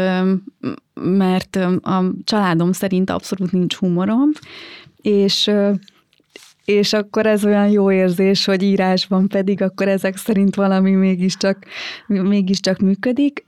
mert 0.94 1.56
a 1.82 2.04
családom 2.24 2.72
szerint 2.72 3.10
abszolút 3.10 3.52
nincs 3.52 3.74
humorom, 3.74 4.30
és 4.96 5.50
és 6.70 6.92
akkor 6.92 7.26
ez 7.26 7.44
olyan 7.44 7.68
jó 7.68 7.92
érzés, 7.92 8.44
hogy 8.44 8.62
írásban 8.62 9.28
pedig 9.28 9.62
akkor 9.62 9.88
ezek 9.88 10.16
szerint 10.16 10.54
valami 10.54 10.90
mégiscsak, 10.90 11.58
mégiscsak 12.06 12.78
működik. 12.78 13.44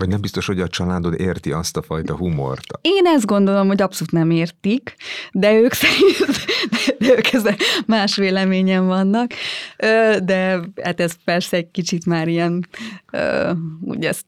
Vagy 0.00 0.08
nem 0.08 0.20
biztos, 0.20 0.46
hogy 0.46 0.60
a 0.60 0.68
családod 0.68 1.20
érti 1.20 1.52
azt 1.52 1.76
a 1.76 1.82
fajta 1.82 2.16
humort? 2.16 2.64
Én 2.80 3.06
ezt 3.06 3.26
gondolom, 3.26 3.66
hogy 3.66 3.82
abszolút 3.82 4.12
nem 4.12 4.30
értik, 4.30 4.94
de 5.32 5.52
ők 5.52 5.72
szerint, 5.72 6.46
de 6.98 7.16
ők 7.16 7.32
ezzel 7.32 7.56
más 7.86 8.16
véleményen 8.16 8.86
vannak, 8.86 9.30
de 10.22 10.60
hát 10.82 11.00
ez 11.00 11.12
persze 11.24 11.56
egy 11.56 11.70
kicsit 11.70 12.06
már 12.06 12.28
ilyen, 12.28 12.68
úgy 13.80 14.04
ezt, 14.04 14.24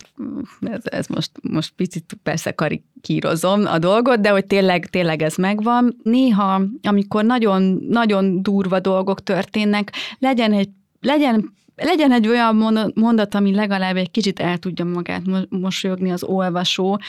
ez, 0.61 0.81
ez 0.83 1.07
most, 1.07 1.31
most 1.43 1.73
picit 1.77 2.19
persze 2.23 2.53
karikírozom 2.53 3.67
a 3.67 3.79
dolgot, 3.79 4.21
de 4.21 4.31
hogy 4.31 4.47
tényleg, 4.47 4.87
tényleg 4.87 5.23
ez 5.23 5.35
megvan. 5.37 5.97
Néha, 6.03 6.63
amikor 6.83 7.25
nagyon, 7.25 7.87
nagyon 7.89 8.43
durva 8.43 8.81
dolgok 8.81 9.23
történnek, 9.23 9.93
legyen 10.19 10.53
egy 10.53 10.69
legyen 11.03 11.53
legyen 11.77 12.13
egy 12.13 12.29
olyan 12.29 12.57
mondat, 12.95 13.35
ami 13.35 13.55
legalább 13.55 13.97
egy 13.97 14.11
kicsit 14.11 14.41
el 14.41 14.59
tudja 14.59 14.85
magát 14.85 15.23
mosolyogni 15.49 16.11
az 16.13 16.23
olvasó, 16.23 17.01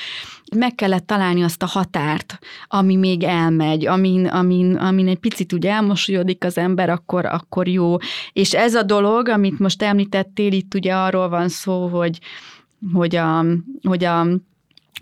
meg 0.56 0.76
kellett 0.76 1.08
találni 1.08 1.44
azt 1.44 1.64
a 1.64 1.66
határt, 1.66 2.40
ami 2.68 2.96
még 2.96 3.24
elmegy, 3.24 3.86
amin, 3.86 4.26
amin, 4.26 4.76
amin 4.76 5.08
egy 5.08 5.20
picit 5.20 5.54
úgy 5.54 5.66
elmosolyodik 5.66 6.44
az 6.44 6.58
ember, 6.58 6.90
akkor, 6.90 7.26
akkor 7.26 7.68
jó. 7.68 7.98
És 8.34 8.54
ez 8.54 8.76
a 8.76 8.84
dolog, 8.84 9.28
amit 9.28 9.60
most 9.60 9.82
említettél, 9.82 10.52
itt 10.52 10.74
ugye 10.74 10.96
arról 10.96 11.30
van 11.30 11.50
szó, 11.50 11.88
hogy, 11.88 12.20
hogy 12.94 13.16
a, 13.16 13.46
hogy 13.84 14.04
a 14.04 14.28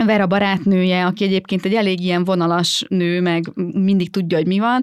Vera 0.05 0.27
barátnője, 0.27 1.05
aki 1.05 1.23
egyébként 1.23 1.65
egy 1.65 1.73
elég 1.73 1.99
ilyen 1.99 2.23
vonalas 2.23 2.85
nő, 2.87 3.21
meg 3.21 3.51
mindig 3.73 4.09
tudja, 4.09 4.37
hogy 4.37 4.47
mi 4.47 4.59
van, 4.59 4.81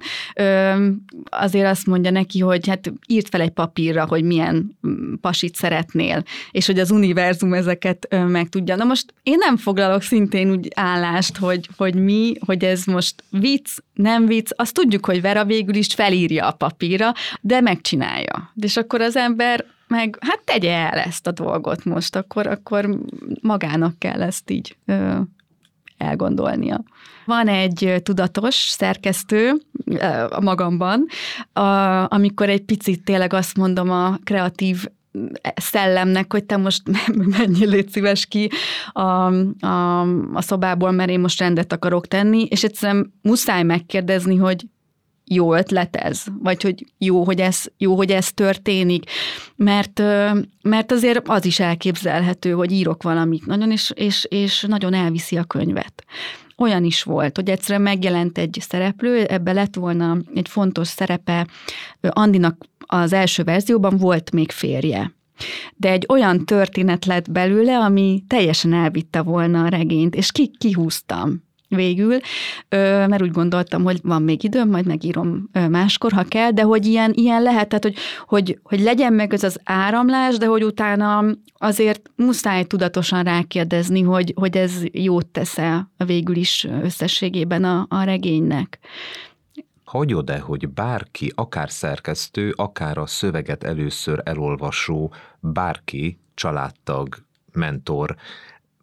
azért 1.24 1.66
azt 1.66 1.86
mondja 1.86 2.10
neki, 2.10 2.40
hogy 2.40 2.68
hát 2.68 2.92
írt 3.06 3.28
fel 3.28 3.40
egy 3.40 3.50
papírra, 3.50 4.06
hogy 4.06 4.22
milyen 4.22 4.78
mm, 4.86 5.14
pasit 5.20 5.54
szeretnél, 5.54 6.22
és 6.50 6.66
hogy 6.66 6.78
az 6.78 6.90
univerzum 6.90 7.52
ezeket 7.52 8.16
meg 8.28 8.48
tudja. 8.48 8.76
Na 8.76 8.84
most 8.84 9.14
én 9.22 9.36
nem 9.38 9.56
foglalok 9.56 10.02
szintén 10.02 10.50
úgy 10.50 10.68
állást, 10.74 11.36
hogy, 11.36 11.68
hogy 11.76 11.94
mi, 11.94 12.32
hogy 12.46 12.64
ez 12.64 12.84
most 12.84 13.24
vicc, 13.30 13.70
nem 13.94 14.26
vicc, 14.26 14.50
azt 14.56 14.74
tudjuk, 14.74 15.06
hogy 15.06 15.20
Vera 15.20 15.44
végül 15.44 15.74
is 15.74 15.86
felírja 15.86 16.46
a 16.46 16.52
papírra, 16.52 17.12
de 17.40 17.60
megcsinálja. 17.60 18.52
És 18.60 18.76
akkor 18.76 19.00
az 19.00 19.16
ember 19.16 19.64
meg 19.88 20.18
hát 20.20 20.40
tegye 20.44 20.74
el 20.74 20.98
ezt 20.98 21.26
a 21.26 21.32
dolgot 21.32 21.84
most, 21.84 22.16
akkor, 22.16 22.46
akkor 22.46 22.98
magának 23.40 23.98
kell 23.98 24.22
ezt 24.22 24.50
így 24.50 24.76
ö, 24.86 25.20
elgondolnia. 25.98 26.82
Van 27.24 27.48
egy 27.48 28.00
tudatos 28.02 28.54
szerkesztő 28.54 29.52
a 30.28 30.40
magamban, 30.40 31.06
a, 31.52 31.60
amikor 32.14 32.48
egy 32.48 32.62
picit 32.62 33.04
tényleg 33.04 33.32
azt 33.32 33.56
mondom 33.56 33.90
a 33.90 34.18
kreatív 34.24 34.86
szellemnek, 35.54 36.32
hogy 36.32 36.44
te 36.44 36.56
most 36.56 36.82
menjél 37.38 37.68
légy 37.68 37.88
szíves 37.88 38.26
ki 38.26 38.50
a, 38.92 39.00
a, 39.66 40.00
a 40.34 40.42
szobából, 40.42 40.90
mert 40.90 41.10
én 41.10 41.20
most 41.20 41.40
rendet 41.40 41.72
akarok 41.72 42.06
tenni, 42.06 42.42
és 42.42 42.64
egyszerűen 42.64 43.12
muszáj 43.22 43.62
megkérdezni, 43.62 44.36
hogy 44.36 44.66
jó 45.30 45.54
ötlet 45.54 45.96
ez, 45.96 46.22
vagy 46.42 46.62
hogy 46.62 46.86
jó, 46.98 47.24
hogy 47.24 47.40
ez, 47.40 47.64
jó, 47.78 47.96
hogy 47.96 48.10
ez 48.10 48.32
történik, 48.32 49.10
mert, 49.56 50.02
mert 50.62 50.92
azért 50.92 51.28
az 51.28 51.44
is 51.44 51.60
elképzelhető, 51.60 52.50
hogy 52.50 52.72
írok 52.72 53.02
valamit 53.02 53.46
nagyon, 53.46 53.70
és, 53.70 53.92
és, 53.94 54.26
és 54.28 54.64
nagyon 54.68 54.94
elviszi 54.94 55.36
a 55.36 55.44
könyvet. 55.44 56.04
Olyan 56.56 56.84
is 56.84 57.02
volt, 57.02 57.36
hogy 57.36 57.50
egyszerűen 57.50 57.82
megjelent 57.82 58.38
egy 58.38 58.58
szereplő, 58.60 59.24
ebbe 59.24 59.52
lett 59.52 59.74
volna 59.74 60.16
egy 60.34 60.48
fontos 60.48 60.88
szerepe, 60.88 61.46
Andinak 62.00 62.64
az 62.78 63.12
első 63.12 63.42
verzióban 63.44 63.96
volt 63.96 64.30
még 64.30 64.50
férje. 64.50 65.12
De 65.76 65.90
egy 65.90 66.06
olyan 66.08 66.44
történet 66.44 67.04
lett 67.04 67.30
belőle, 67.30 67.78
ami 67.78 68.22
teljesen 68.26 68.72
elvitte 68.72 69.22
volna 69.22 69.64
a 69.64 69.68
regényt, 69.68 70.14
és 70.14 70.32
ki, 70.32 70.50
kihúztam 70.58 71.46
végül, 71.68 72.18
mert 72.68 73.22
úgy 73.22 73.30
gondoltam, 73.30 73.82
hogy 73.84 74.00
van 74.02 74.22
még 74.22 74.44
időm, 74.44 74.68
majd 74.68 74.86
megírom 74.86 75.50
máskor, 75.68 76.12
ha 76.12 76.24
kell, 76.24 76.50
de 76.50 76.62
hogy 76.62 76.86
ilyen, 76.86 77.12
ilyen 77.14 77.42
lehet, 77.42 77.68
tehát 77.68 77.84
hogy, 77.84 77.96
hogy, 78.26 78.58
hogy 78.62 78.80
legyen 78.80 79.12
meg 79.12 79.32
ez 79.32 79.42
az 79.42 79.60
áramlás, 79.64 80.36
de 80.36 80.46
hogy 80.46 80.64
utána 80.64 81.24
azért 81.54 82.10
muszáj 82.16 82.64
tudatosan 82.64 83.24
rákérdezni, 83.24 84.02
hogy, 84.02 84.32
hogy 84.36 84.56
ez 84.56 84.82
jót 84.92 85.26
tesz-e 85.26 85.88
végül 86.06 86.36
is 86.36 86.66
összességében 86.82 87.64
a, 87.64 87.86
a 87.88 88.02
regénynek. 88.02 88.78
Hagyod-e, 89.84 90.38
hogy 90.38 90.68
bárki, 90.68 91.32
akár 91.34 91.70
szerkesztő, 91.70 92.52
akár 92.56 92.98
a 92.98 93.06
szöveget 93.06 93.64
először 93.64 94.20
elolvasó, 94.24 95.12
bárki, 95.40 96.18
családtag, 96.34 97.16
mentor 97.52 98.16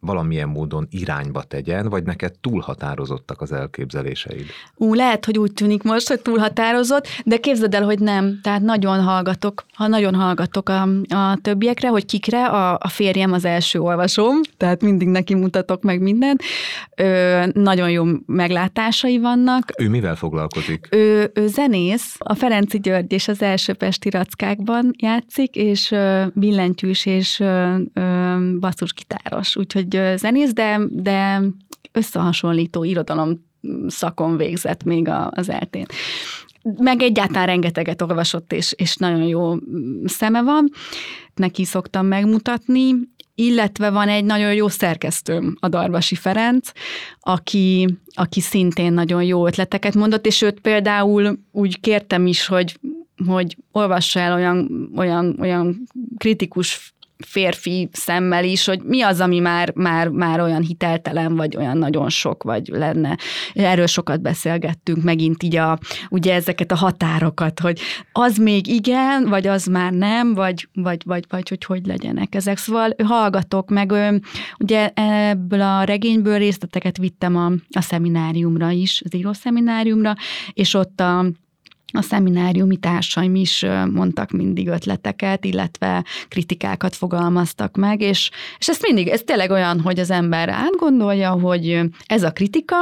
valamilyen 0.00 0.48
módon 0.48 0.86
irányba 0.90 1.42
tegyen, 1.42 1.88
vagy 1.88 2.04
neked 2.04 2.32
túlhatározottak 2.40 3.40
az 3.40 3.52
elképzeléseid? 3.52 4.46
Ú, 4.76 4.94
lehet, 4.94 5.24
hogy 5.24 5.38
úgy 5.38 5.52
tűnik 5.52 5.82
most, 5.82 6.08
hogy 6.08 6.20
túlhatározott, 6.20 7.06
de 7.24 7.36
képzeld 7.36 7.74
el, 7.74 7.84
hogy 7.84 7.98
nem. 7.98 8.40
Tehát 8.42 8.60
nagyon 8.60 9.02
hallgatok, 9.02 9.64
ha 9.74 9.86
nagyon 9.86 10.14
hallgatok 10.14 10.68
a, 10.68 10.82
a 11.08 11.38
többiekre, 11.42 11.88
hogy 11.88 12.04
kikre, 12.04 12.46
a, 12.46 12.78
a 12.80 12.88
férjem 12.88 13.32
az 13.32 13.44
első 13.44 13.78
olvasom, 13.80 14.40
tehát 14.56 14.82
mindig 14.82 15.08
neki 15.08 15.34
mutatok 15.34 15.82
meg 15.82 16.00
mindent. 16.00 16.42
Ö, 16.96 17.42
nagyon 17.52 17.90
jó 17.90 18.04
meglátásai 18.26 19.18
vannak. 19.18 19.72
Ő 19.78 19.88
mivel 19.88 20.16
foglalkozik? 20.16 20.88
Ő, 20.90 21.30
ő 21.34 21.46
zenész, 21.46 22.16
a 22.18 22.34
Ferenci 22.34 22.78
György 22.80 23.12
és 23.12 23.28
az 23.28 23.42
első 23.42 23.72
Pesti 23.72 24.10
Rackákban 24.10 24.94
játszik, 24.98 25.56
és 25.56 25.94
billentyűs 26.34 27.06
és 27.06 27.42
basszusgitáros, 28.60 29.56
úgyhogy 29.56 29.85
zenész, 30.16 30.52
de, 30.52 30.80
de 30.90 31.42
összehasonlító 31.92 32.84
irodalom 32.84 33.44
szakon 33.86 34.36
végzett 34.36 34.84
még 34.84 35.08
az 35.30 35.48
eltén. 35.48 35.86
Meg 36.78 37.02
egyáltalán 37.02 37.46
rengeteget 37.46 38.02
olvasott, 38.02 38.52
és, 38.52 38.72
és 38.76 38.96
nagyon 38.96 39.22
jó 39.22 39.54
szeme 40.04 40.42
van. 40.42 40.70
Neki 41.34 41.64
szoktam 41.64 42.06
megmutatni, 42.06 42.94
illetve 43.34 43.90
van 43.90 44.08
egy 44.08 44.24
nagyon 44.24 44.54
jó 44.54 44.68
szerkesztőm, 44.68 45.56
a 45.60 45.68
Darvasi 45.68 46.14
Ferenc, 46.14 46.70
aki, 47.20 47.98
aki 48.14 48.40
szintén 48.40 48.92
nagyon 48.92 49.22
jó 49.22 49.46
ötleteket 49.46 49.94
mondott, 49.94 50.26
és 50.26 50.42
őt 50.42 50.60
például 50.60 51.38
úgy 51.52 51.80
kértem 51.80 52.26
is, 52.26 52.46
hogy 52.46 52.78
hogy 53.26 53.56
olvassa 53.72 54.20
el 54.20 54.34
olyan, 54.34 54.90
olyan, 54.96 55.36
olyan 55.40 55.88
kritikus 56.16 56.94
férfi 57.24 57.88
szemmel 57.92 58.44
is, 58.44 58.66
hogy 58.66 58.82
mi 58.82 59.02
az, 59.02 59.20
ami 59.20 59.38
már, 59.38 59.72
már, 59.74 60.08
már 60.08 60.40
olyan 60.40 60.62
hiteltelen, 60.62 61.36
vagy 61.36 61.56
olyan 61.56 61.78
nagyon 61.78 62.08
sok, 62.08 62.42
vagy 62.42 62.68
lenne. 62.68 63.16
Erről 63.52 63.86
sokat 63.86 64.20
beszélgettünk, 64.20 65.02
megint 65.02 65.42
így 65.42 65.56
a, 65.56 65.78
ugye 66.10 66.34
ezeket 66.34 66.72
a 66.72 66.76
határokat, 66.76 67.60
hogy 67.60 67.80
az 68.12 68.36
még 68.36 68.66
igen, 68.66 69.28
vagy 69.28 69.46
az 69.46 69.66
már 69.66 69.92
nem, 69.92 70.34
vagy, 70.34 70.68
vagy, 70.74 71.02
vagy, 71.04 71.24
vagy 71.28 71.48
hogy 71.48 71.64
hogy 71.64 71.86
legyenek 71.86 72.34
ezek. 72.34 72.56
Szóval 72.56 72.90
hallgatok, 73.04 73.70
meg 73.70 73.92
ugye 74.58 74.90
ebből 74.94 75.60
a 75.60 75.84
regényből 75.84 76.38
részleteket 76.38 76.96
vittem 76.98 77.36
a, 77.36 77.46
a 77.70 77.80
szemináriumra 77.80 78.70
is, 78.70 79.02
az 79.04 79.14
írószemináriumra, 79.14 80.14
és 80.52 80.74
ott 80.74 81.00
a 81.00 81.24
a 81.96 82.02
szemináriumi 82.02 82.76
társaim 82.76 83.34
is 83.34 83.64
mondtak 83.92 84.30
mindig 84.30 84.68
ötleteket, 84.68 85.44
illetve 85.44 86.04
kritikákat 86.28 86.96
fogalmaztak 86.96 87.76
meg, 87.76 88.00
és, 88.00 88.30
és 88.58 88.68
ez 88.68 88.78
mindig, 88.82 89.08
ez 89.08 89.22
tényleg 89.24 89.50
olyan, 89.50 89.80
hogy 89.80 89.98
az 89.98 90.10
ember 90.10 90.48
átgondolja, 90.48 91.30
hogy 91.30 91.80
ez 92.06 92.22
a 92.22 92.30
kritika, 92.30 92.76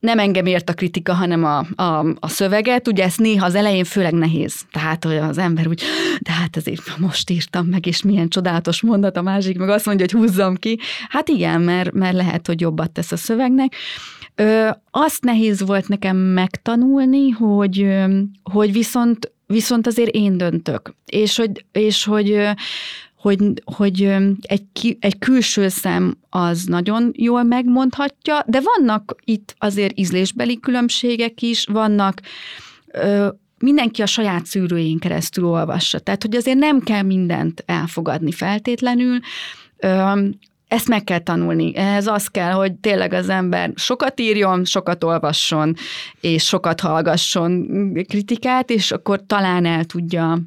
nem 0.00 0.18
engem 0.18 0.46
ért 0.46 0.68
a 0.68 0.74
kritika, 0.74 1.14
hanem 1.14 1.44
a, 1.44 1.82
a, 1.82 2.06
a 2.20 2.28
szöveget, 2.28 2.88
ugye 2.88 3.04
ezt 3.04 3.18
néha 3.18 3.46
az 3.46 3.54
elején 3.54 3.84
főleg 3.84 4.12
nehéz. 4.12 4.54
Tehát, 4.72 5.04
hogy 5.04 5.16
az 5.16 5.38
ember 5.38 5.68
úgy, 5.68 5.82
de 6.20 6.30
hát 6.30 6.56
azért 6.56 6.98
most 6.98 7.30
írtam 7.30 7.66
meg, 7.66 7.86
és 7.86 8.02
milyen 8.02 8.28
csodálatos 8.28 8.82
mondat, 8.82 9.16
a 9.16 9.22
másik 9.22 9.58
meg 9.58 9.68
azt 9.68 9.86
mondja, 9.86 10.06
hogy 10.10 10.20
húzzam 10.20 10.54
ki. 10.54 10.78
Hát 11.08 11.28
igen, 11.28 11.60
mert, 11.60 11.92
mert 11.92 12.14
lehet, 12.14 12.46
hogy 12.46 12.60
jobbat 12.60 12.90
tesz 12.90 13.12
a 13.12 13.16
szövegnek. 13.16 13.74
Ö, 14.40 14.70
azt 14.90 15.24
nehéz 15.24 15.62
volt 15.66 15.88
nekem 15.88 16.16
megtanulni, 16.16 17.30
hogy, 17.30 17.86
hogy 18.42 18.72
viszont, 18.72 19.32
viszont 19.46 19.86
azért 19.86 20.14
én 20.14 20.36
döntök. 20.36 20.94
És 21.06 21.36
hogy, 21.36 21.64
és 21.72 22.04
hogy 22.04 22.48
hogy, 23.16 23.38
hogy 23.64 24.02
egy, 24.40 24.96
egy 25.00 25.18
külső 25.18 25.68
szem 25.68 26.18
az 26.30 26.64
nagyon 26.64 27.10
jól 27.16 27.42
megmondhatja, 27.42 28.44
de 28.46 28.60
vannak 28.76 29.14
itt 29.24 29.54
azért 29.58 29.98
ízlésbeli 29.98 30.60
különbségek 30.60 31.42
is, 31.42 31.66
vannak 31.66 32.20
ö, 32.86 33.28
mindenki 33.58 34.02
a 34.02 34.06
saját 34.06 34.46
szűrőjén 34.46 34.98
keresztül 34.98 35.44
olvassa. 35.44 35.98
Tehát, 35.98 36.22
hogy 36.22 36.36
azért 36.36 36.58
nem 36.58 36.80
kell 36.80 37.02
mindent 37.02 37.62
elfogadni 37.66 38.32
feltétlenül. 38.32 39.18
Ö, 39.76 40.12
ezt 40.70 40.88
meg 40.88 41.04
kell 41.04 41.18
tanulni. 41.18 41.76
Ehhez 41.76 42.06
az 42.06 42.26
kell, 42.26 42.52
hogy 42.52 42.74
tényleg 42.74 43.12
az 43.12 43.28
ember 43.28 43.72
sokat 43.74 44.20
írjon, 44.20 44.64
sokat 44.64 45.04
olvasson, 45.04 45.74
és 46.20 46.44
sokat 46.44 46.80
hallgasson 46.80 47.68
kritikát, 48.08 48.70
és 48.70 48.90
akkor 48.90 49.26
talán 49.26 49.64
el 49.64 49.84
tudja 49.84 50.38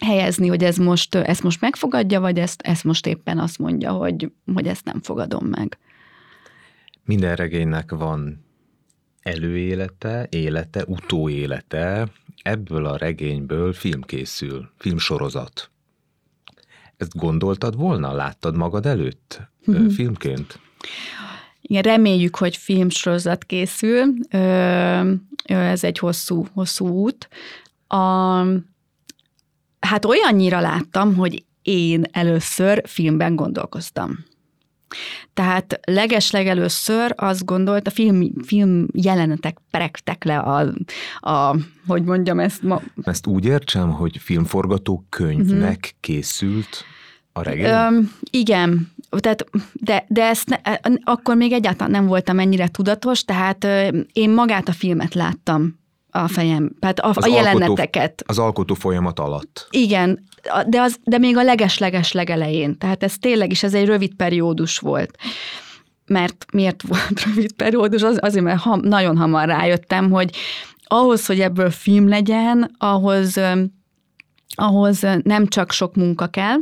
helyezni, 0.00 0.48
hogy 0.48 0.64
ez 0.64 0.76
most, 0.76 1.14
ezt 1.14 1.42
most 1.42 1.60
megfogadja, 1.60 2.20
vagy 2.20 2.38
ezt, 2.38 2.62
ezt 2.62 2.84
most 2.84 3.06
éppen 3.06 3.38
azt 3.38 3.58
mondja, 3.58 3.92
hogy, 3.92 4.32
hogy 4.54 4.66
ezt 4.66 4.84
nem 4.84 5.00
fogadom 5.02 5.46
meg. 5.46 5.78
Minden 7.04 7.36
regénynek 7.36 7.90
van 7.90 8.44
előélete, 9.22 10.26
élete, 10.30 10.84
utóélete. 10.86 12.08
Ebből 12.42 12.86
a 12.86 12.96
regényből 12.96 13.72
film 13.72 14.02
készül, 14.02 14.70
filmsorozat. 14.78 15.71
Ezt 17.02 17.16
gondoltad 17.16 17.76
volna? 17.76 18.12
Láttad 18.12 18.56
magad 18.56 18.86
előtt 18.86 19.40
mm-hmm. 19.70 19.88
filmként? 19.88 20.58
Igen, 21.60 21.82
reméljük, 21.82 22.36
hogy 22.36 22.56
filmsorozat 22.56 23.44
készül. 23.44 24.14
Ez 25.42 25.84
egy 25.84 25.98
hosszú, 25.98 26.46
hosszú 26.54 26.88
út. 26.88 27.28
A, 27.86 27.96
hát 29.80 30.04
olyannyira 30.04 30.60
láttam, 30.60 31.14
hogy 31.14 31.44
én 31.62 32.04
először 32.12 32.82
filmben 32.86 33.36
gondolkoztam. 33.36 34.24
Tehát 35.34 35.80
legesleg 35.84 36.46
először 36.46 37.14
azt 37.16 37.44
gondolt, 37.44 37.86
a 37.86 37.90
film, 37.90 38.44
film 38.44 38.86
jelenetek 38.92 39.58
peregtek 39.70 40.24
le 40.24 40.38
a, 40.38 40.72
a, 41.20 41.56
hogy 41.86 42.02
mondjam 42.02 42.40
ezt 42.40 42.62
ma. 42.62 42.80
Ezt 43.02 43.26
úgy 43.26 43.44
értsem, 43.44 43.90
hogy 43.90 44.16
filmforgató 44.20 45.04
könyvnek 45.08 45.76
uh-huh. 45.76 46.00
készült 46.00 46.84
a 47.32 47.42
regény? 47.42 47.64
Ö, 47.64 47.98
igen, 48.30 48.92
tehát, 49.10 49.44
de, 49.72 50.04
de 50.08 50.22
ezt 50.22 50.48
ne, 50.48 50.56
akkor 51.04 51.36
még 51.36 51.52
egyáltalán 51.52 51.90
nem 51.90 52.06
voltam 52.06 52.38
ennyire 52.38 52.68
tudatos, 52.68 53.24
tehát 53.24 53.66
én 54.12 54.30
magát 54.30 54.68
a 54.68 54.72
filmet 54.72 55.14
láttam 55.14 55.80
a 56.10 56.28
fejem, 56.28 56.70
tehát 56.80 57.00
a, 57.00 57.08
az 57.08 57.24
a 57.24 57.34
jeleneteket. 57.34 58.02
Alkotó, 58.02 58.24
az 58.26 58.38
alkotó 58.38 58.74
folyamat 58.74 59.18
alatt. 59.18 59.66
Igen, 59.70 60.24
de, 60.66 60.80
az, 60.80 60.98
de 61.04 61.18
még 61.18 61.36
a 61.36 61.42
leges-leges 61.42 62.12
legelején. 62.12 62.78
Tehát 62.78 63.02
ez 63.02 63.18
tényleg 63.18 63.50
is, 63.50 63.62
ez 63.62 63.74
egy 63.74 63.86
rövid 63.86 64.14
periódus 64.14 64.78
volt. 64.78 65.16
Mert 66.06 66.44
miért 66.52 66.82
volt 66.82 67.22
rövid 67.26 67.52
periódus? 67.52 68.02
Az, 68.02 68.18
azért, 68.20 68.44
mert 68.44 68.60
ha, 68.60 68.76
nagyon 68.76 69.16
hamar 69.16 69.46
rájöttem, 69.46 70.10
hogy 70.10 70.36
ahhoz, 70.84 71.26
hogy 71.26 71.40
ebből 71.40 71.70
film 71.70 72.08
legyen, 72.08 72.74
ahhoz, 72.78 73.40
ahhoz 74.54 75.06
nem 75.22 75.46
csak 75.46 75.72
sok 75.72 75.94
munka 75.94 76.26
kell, 76.26 76.56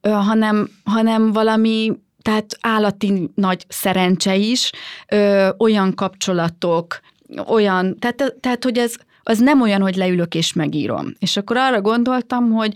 hanem, 0.00 0.68
hanem 0.84 1.32
valami 1.32 1.92
tehát 2.22 2.58
állati 2.60 3.30
nagy 3.34 3.64
szerencse 3.68 4.36
is, 4.36 4.72
ö, 5.08 5.48
olyan 5.58 5.94
kapcsolatok, 5.94 7.00
olyan, 7.46 7.98
tehát, 7.98 8.34
tehát 8.40 8.64
hogy 8.64 8.78
ez 8.78 8.94
az 9.28 9.38
nem 9.38 9.60
olyan, 9.60 9.80
hogy 9.80 9.96
leülök 9.96 10.34
és 10.34 10.52
megírom. 10.52 11.12
És 11.18 11.36
akkor 11.36 11.56
arra 11.56 11.80
gondoltam, 11.80 12.50
hogy 12.50 12.72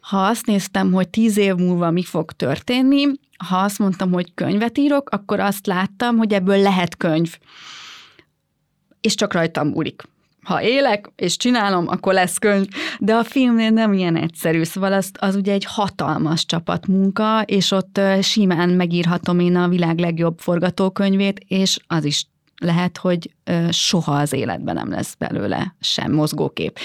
ha 0.00 0.26
azt 0.26 0.46
néztem, 0.46 0.92
hogy 0.92 1.08
tíz 1.08 1.36
év 1.36 1.54
múlva 1.54 1.90
mi 1.90 2.02
fog 2.02 2.32
történni, 2.32 3.06
ha 3.48 3.56
azt 3.56 3.78
mondtam, 3.78 4.12
hogy 4.12 4.34
könyvet 4.34 4.78
írok, 4.78 5.10
akkor 5.10 5.40
azt 5.40 5.66
láttam, 5.66 6.16
hogy 6.16 6.32
ebből 6.32 6.58
lehet 6.58 6.96
könyv. 6.96 7.38
És 9.00 9.14
csak 9.14 9.32
rajtam 9.32 9.68
múlik. 9.68 10.02
Ha 10.42 10.62
élek 10.62 11.12
és 11.16 11.36
csinálom, 11.36 11.88
akkor 11.88 12.12
lesz 12.12 12.38
könyv. 12.38 12.66
De 12.98 13.14
a 13.14 13.24
filmnél 13.24 13.70
nem 13.70 13.92
ilyen 13.92 14.16
egyszerű, 14.16 14.62
szóval 14.62 14.92
az, 14.92 15.10
az 15.18 15.36
ugye 15.36 15.52
egy 15.52 15.64
hatalmas 15.64 16.46
csapatmunka, 16.46 17.42
és 17.42 17.70
ott 17.70 18.00
simán 18.20 18.68
megírhatom 18.68 19.38
én 19.38 19.56
a 19.56 19.68
világ 19.68 19.98
legjobb 19.98 20.38
forgatókönyvét, 20.38 21.44
és 21.48 21.78
az 21.86 22.04
is 22.04 22.26
lehet, 22.62 22.98
hogy 22.98 23.30
soha 23.70 24.12
az 24.12 24.32
életben 24.32 24.74
nem 24.74 24.90
lesz 24.90 25.14
belőle 25.14 25.74
sem 25.80 26.12
mozgókép. 26.12 26.78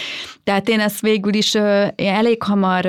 Tehát 0.44 0.70
én 0.70 0.80
ezt 0.80 1.00
végül 1.00 1.34
is 1.34 1.56
elég 1.96 2.44
hamar 2.44 2.86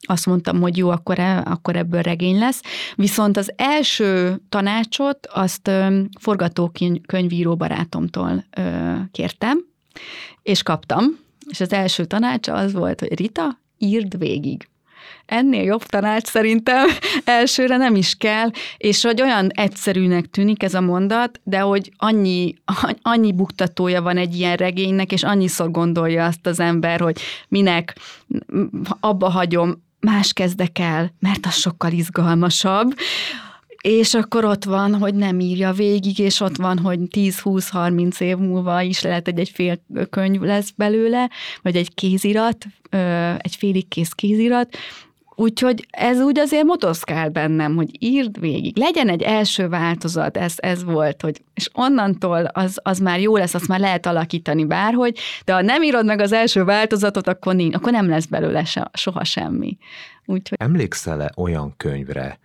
azt 0.00 0.26
mondtam, 0.26 0.60
hogy 0.60 0.76
jó, 0.76 0.88
akkor, 0.90 1.18
e, 1.18 1.38
akkor 1.38 1.76
ebből 1.76 2.02
regény 2.02 2.38
lesz. 2.38 2.62
Viszont 2.94 3.36
az 3.36 3.52
első 3.56 4.40
tanácsot 4.48 5.26
azt 5.26 5.70
forgatókönyvíró 6.20 7.56
barátomtól 7.56 8.44
kértem, 9.12 9.64
és 10.42 10.62
kaptam. 10.62 11.04
És 11.50 11.60
az 11.60 11.72
első 11.72 12.04
tanácsa 12.04 12.54
az 12.54 12.72
volt, 12.72 13.00
hogy 13.00 13.14
Rita, 13.14 13.58
írd 13.78 14.18
végig 14.18 14.68
ennél 15.26 15.62
jobb 15.62 15.82
tanács 15.82 16.26
szerintem 16.26 16.88
elsőre 17.24 17.76
nem 17.76 17.94
is 17.94 18.14
kell, 18.14 18.50
és 18.76 19.02
hogy 19.02 19.22
olyan 19.22 19.50
egyszerűnek 19.50 20.26
tűnik 20.26 20.62
ez 20.62 20.74
a 20.74 20.80
mondat, 20.80 21.40
de 21.44 21.58
hogy 21.58 21.92
annyi, 21.96 22.54
annyi 23.02 23.32
buktatója 23.32 24.02
van 24.02 24.16
egy 24.16 24.38
ilyen 24.38 24.56
regénynek, 24.56 25.12
és 25.12 25.22
annyiszor 25.22 25.70
gondolja 25.70 26.24
azt 26.24 26.46
az 26.46 26.60
ember, 26.60 27.00
hogy 27.00 27.20
minek 27.48 27.96
abba 29.00 29.28
hagyom, 29.28 29.84
más 30.00 30.32
kezdek 30.32 30.78
el, 30.78 31.14
mert 31.18 31.46
az 31.46 31.54
sokkal 31.54 31.92
izgalmasabb, 31.92 32.94
és 33.80 34.14
akkor 34.14 34.44
ott 34.44 34.64
van, 34.64 34.94
hogy 34.94 35.14
nem 35.14 35.40
írja 35.40 35.72
végig, 35.72 36.18
és 36.18 36.40
ott 36.40 36.56
van, 36.56 36.78
hogy 36.78 36.98
10-20-30 37.10 38.20
év 38.20 38.36
múlva 38.36 38.82
is 38.82 39.02
lehet, 39.02 39.24
hogy 39.24 39.38
egy 39.38 39.48
fél 39.48 39.80
könyv 40.10 40.40
lesz 40.40 40.70
belőle, 40.76 41.30
vagy 41.62 41.76
egy 41.76 41.94
kézirat, 41.94 42.66
egy 43.38 43.56
félig 43.56 43.88
kész 43.88 44.12
kézirat, 44.12 44.76
Úgyhogy 45.38 45.86
ez 45.90 46.20
úgy 46.20 46.38
azért 46.38 46.64
motoszkál 46.64 47.28
bennem, 47.28 47.76
hogy 47.76 47.90
írd 47.98 48.40
végig. 48.40 48.76
Legyen 48.76 49.08
egy 49.08 49.22
első 49.22 49.68
változat, 49.68 50.36
ez, 50.36 50.54
ez 50.56 50.84
volt, 50.84 51.22
hogy, 51.22 51.42
és 51.54 51.70
onnantól 51.72 52.44
az, 52.44 52.78
az 52.82 52.98
már 52.98 53.20
jó 53.20 53.36
lesz, 53.36 53.54
azt 53.54 53.68
már 53.68 53.80
lehet 53.80 54.06
alakítani 54.06 54.64
bárhogy, 54.64 55.18
de 55.44 55.52
ha 55.52 55.62
nem 55.62 55.82
írod 55.82 56.04
meg 56.04 56.20
az 56.20 56.32
első 56.32 56.64
változatot, 56.64 57.28
akkor, 57.28 57.54
nincs, 57.54 57.74
akkor 57.74 57.92
nem 57.92 58.08
lesz 58.08 58.26
belőle 58.26 58.64
se, 58.64 58.90
soha 58.92 59.24
semmi. 59.24 59.76
Úgyhogy... 60.24 60.58
Emlékszel-e 60.60 61.32
olyan 61.36 61.74
könyvre, 61.76 62.38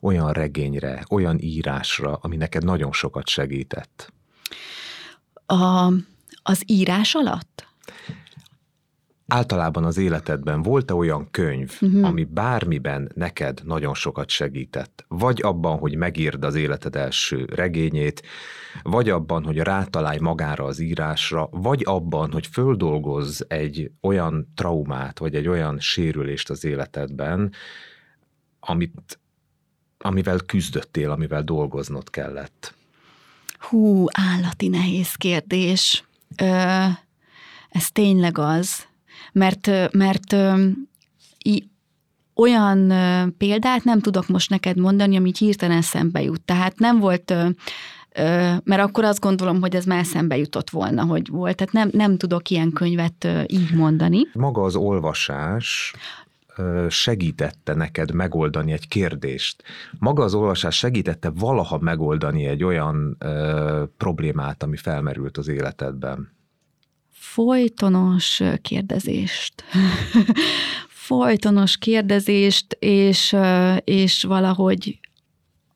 olyan 0.00 0.32
regényre, 0.32 1.04
olyan 1.10 1.38
írásra, 1.40 2.18
ami 2.20 2.36
neked 2.36 2.64
nagyon 2.64 2.92
sokat 2.92 3.28
segített? 3.28 4.12
A, 5.46 5.92
az 6.42 6.62
írás 6.66 7.14
alatt? 7.14 7.66
Általában 9.28 9.84
az 9.84 9.96
életedben 9.96 10.62
volt-e 10.62 10.94
olyan 10.94 11.30
könyv, 11.30 11.78
uh-huh. 11.80 12.04
ami 12.04 12.24
bármiben 12.24 13.10
neked 13.14 13.60
nagyon 13.64 13.94
sokat 13.94 14.28
segített? 14.28 15.04
Vagy 15.08 15.42
abban, 15.42 15.78
hogy 15.78 15.96
megírd 15.96 16.44
az 16.44 16.54
életed 16.54 16.96
első 16.96 17.44
regényét, 17.54 18.22
vagy 18.82 19.10
abban, 19.10 19.44
hogy 19.44 19.56
rátalálj 19.58 20.18
magára 20.18 20.64
az 20.64 20.78
írásra, 20.78 21.48
vagy 21.50 21.82
abban, 21.84 22.32
hogy 22.32 22.46
földolgozz 22.46 23.42
egy 23.48 23.90
olyan 24.00 24.52
traumát, 24.54 25.18
vagy 25.18 25.34
egy 25.34 25.48
olyan 25.48 25.80
sérülést 25.80 26.50
az 26.50 26.64
életedben, 26.64 27.52
amit, 28.60 29.18
amivel 29.98 30.38
küzdöttél, 30.46 31.10
amivel 31.10 31.42
dolgoznod 31.42 32.10
kellett? 32.10 32.74
Hú, 33.58 34.04
állati 34.12 34.68
nehéz 34.68 35.14
kérdés. 35.14 36.04
Ö, 36.36 36.84
ez 37.68 37.90
tényleg 37.90 38.38
az, 38.38 38.87
mert, 39.38 39.70
mert 39.92 40.36
olyan 42.34 42.92
példát 43.38 43.84
nem 43.84 44.00
tudok 44.00 44.28
most 44.28 44.50
neked 44.50 44.78
mondani, 44.78 45.16
amit 45.16 45.38
hirtelen 45.38 45.82
szembe 45.82 46.22
jut. 46.22 46.40
Tehát 46.40 46.78
nem 46.78 46.98
volt 46.98 47.34
mert 48.64 48.80
akkor 48.80 49.04
azt 49.04 49.20
gondolom, 49.20 49.60
hogy 49.60 49.74
ez 49.74 49.84
már 49.84 50.04
szembe 50.04 50.36
jutott 50.36 50.70
volna, 50.70 51.04
hogy 51.04 51.28
volt. 51.28 51.56
Tehát 51.56 51.72
nem, 51.72 51.88
nem 51.92 52.16
tudok 52.16 52.50
ilyen 52.50 52.72
könyvet 52.72 53.28
így 53.46 53.74
mondani. 53.74 54.20
Maga 54.32 54.62
az 54.62 54.76
olvasás 54.76 55.94
segítette 56.88 57.74
neked 57.74 58.12
megoldani 58.12 58.72
egy 58.72 58.88
kérdést? 58.88 59.62
Maga 59.98 60.22
az 60.22 60.34
olvasás 60.34 60.76
segítette 60.76 61.30
valaha 61.30 61.78
megoldani 61.78 62.46
egy 62.46 62.64
olyan 62.64 63.18
problémát, 63.96 64.62
ami 64.62 64.76
felmerült 64.76 65.36
az 65.36 65.48
életedben? 65.48 66.36
Folytonos 67.38 68.42
kérdezést. 68.62 69.64
folytonos 71.08 71.76
kérdezést, 71.76 72.76
és, 72.78 73.36
és 73.84 74.22
valahogy 74.22 74.98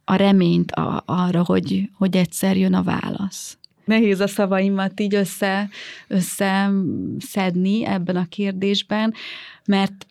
a 0.05 0.14
reményt 0.14 0.72
a, 0.72 1.03
arra, 1.07 1.44
hogy, 1.44 1.90
hogy 1.94 2.16
egyszer 2.16 2.57
jön 2.57 2.75
a 2.75 2.83
válasz. 2.83 3.59
Nehéz 3.85 4.20
a 4.20 4.27
szavaimat 4.27 5.01
így 5.01 5.14
össze, 5.14 5.68
összeszedni 6.09 7.85
ebben 7.85 8.16
a 8.16 8.29
kérdésben, 8.29 9.14
mert 9.64 10.07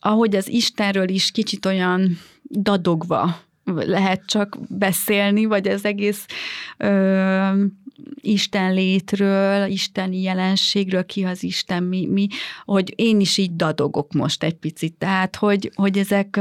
ahogy 0.00 0.36
az 0.36 0.48
Istenről 0.48 1.08
is 1.08 1.30
kicsit 1.30 1.66
olyan 1.66 2.18
dadogva 2.50 3.40
lehet 3.64 4.22
csak 4.26 4.58
beszélni, 4.68 5.44
vagy 5.44 5.68
az 5.68 5.84
egész 5.84 6.26
ö, 6.76 7.64
Isten 8.20 8.74
létről, 8.74 9.70
isteni 9.70 10.20
jelenségről, 10.20 11.06
ki 11.06 11.24
az 11.24 11.42
Isten, 11.42 11.82
mi, 11.82 12.06
mi, 12.06 12.26
hogy 12.64 12.92
én 12.96 13.20
is 13.20 13.38
így 13.38 13.56
dadogok 13.56 14.12
most 14.12 14.42
egy 14.42 14.54
picit. 14.54 14.94
Tehát, 14.94 15.36
hogy, 15.36 15.70
hogy 15.74 15.98
ezek, 15.98 16.40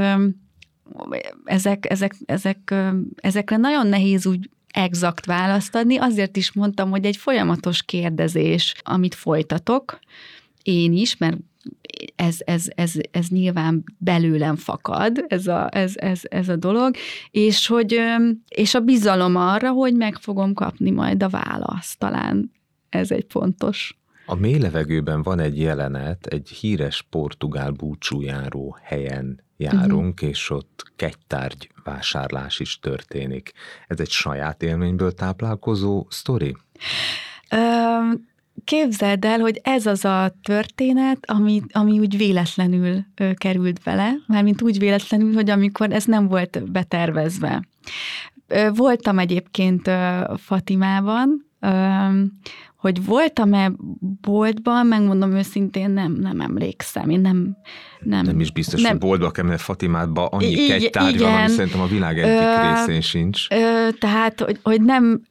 ezek, 1.46 1.86
ezek, 1.90 2.16
ezek, 2.26 2.74
ezekre 3.16 3.58
nagyon 3.58 3.88
nehéz 3.88 4.26
úgy 4.26 4.50
exakt 4.72 5.26
választ 5.26 5.76
adni, 5.76 5.98
azért 5.98 6.38
is 6.38 6.52
mondtam, 6.52 6.90
hogy 6.90 7.06
egy 7.06 7.18
folyamatos 7.18 7.84
kérdezés, 7.84 8.74
amit 8.84 9.16
folytatok, 9.16 10.00
én 10.64 10.94
is, 10.94 11.18
mert 11.18 11.38
ez, 12.16 12.38
ez, 12.46 12.66
ez, 12.76 12.94
ez 13.12 13.28
nyilván 13.28 13.84
belőlem 13.98 14.56
fakad, 14.56 15.26
ez 15.28 15.48
a, 15.48 15.70
ez, 15.72 15.94
ez, 15.96 16.22
ez 16.24 16.50
a 16.50 16.56
dolog, 16.56 16.96
és, 17.32 17.68
hogy, 17.68 18.02
és 18.48 18.74
a 18.74 18.80
bizalom 18.80 19.36
arra, 19.36 19.70
hogy 19.70 19.96
meg 19.96 20.16
fogom 20.16 20.54
kapni 20.54 20.92
majd 20.92 21.24
a 21.24 21.30
választ, 21.30 22.00
talán 22.00 22.52
ez 22.90 23.12
egy 23.12 23.26
fontos. 23.30 23.96
A 24.26 24.36
mély 24.36 24.60
levegőben 24.60 25.22
van 25.22 25.40
egy 25.40 25.60
jelenet, 25.60 26.26
egy 26.26 26.50
híres 26.50 27.08
portugál 27.10 27.72
búcsújáró 27.72 28.78
helyen 28.82 29.44
járunk, 29.58 30.14
uh-huh. 30.14 30.30
és 30.30 30.50
ott 30.50 30.92
kegytárgy 30.96 31.70
vásárlás 31.84 32.60
is 32.60 32.80
történik. 32.80 33.52
Ez 33.88 34.00
egy 34.00 34.10
saját 34.10 34.64
élményből 34.64 35.12
táplálkozó 35.12 36.06
sztori? 36.10 36.56
Képzeld 38.64 39.26
el, 39.26 39.40
hogy 39.40 39.60
ez 39.64 39.86
az 39.86 40.06
a 40.06 40.36
történet, 40.44 41.18
ami, 41.22 41.62
ami 41.72 42.00
úgy 42.00 42.18
véletlenül 42.18 43.06
ö, 43.16 43.32
került 43.34 43.80
bele, 43.84 44.14
mármint 44.28 44.62
úgy 44.62 44.80
véletlenül, 44.80 45.34
hogy 45.34 45.50
amikor 45.50 45.92
ez 45.92 46.06
nem 46.06 46.28
volt 46.28 46.72
betervezve. 46.72 47.62
Ö, 48.48 48.70
voltam 48.74 49.20
egyébként 49.20 49.88
ö, 49.88 50.22
Fatimában, 50.38 51.46
ö, 51.60 51.70
hogy 52.82 53.06
voltam-e 53.06 53.72
boltban, 54.22 54.86
megmondom 54.86 55.32
őszintén, 55.32 55.90
nem, 55.90 56.12
nem 56.12 56.42
emlékszem. 56.42 57.10
Én 57.10 57.20
nem, 57.20 57.58
nem, 58.00 58.26
nem 58.26 58.40
is 58.40 58.52
biztos, 58.52 58.82
nem. 58.82 58.92
hogy 58.92 59.00
boltba 59.00 59.32
kell, 59.32 59.46
mert 59.46 59.62
Fatimádban 59.62 60.28
annyi 60.32 60.68
kegytárgy 60.68 61.20
van, 61.20 61.34
ami 61.34 61.48
szerintem 61.48 61.82
a 61.82 61.86
világ 61.86 62.20
egyik 62.20 62.78
részén 62.78 63.02
sincs. 63.02 63.48
Ö, 63.50 63.88
tehát, 64.00 64.42
hogy, 64.42 64.60
hogy 64.64 64.82
nem, 64.82 65.22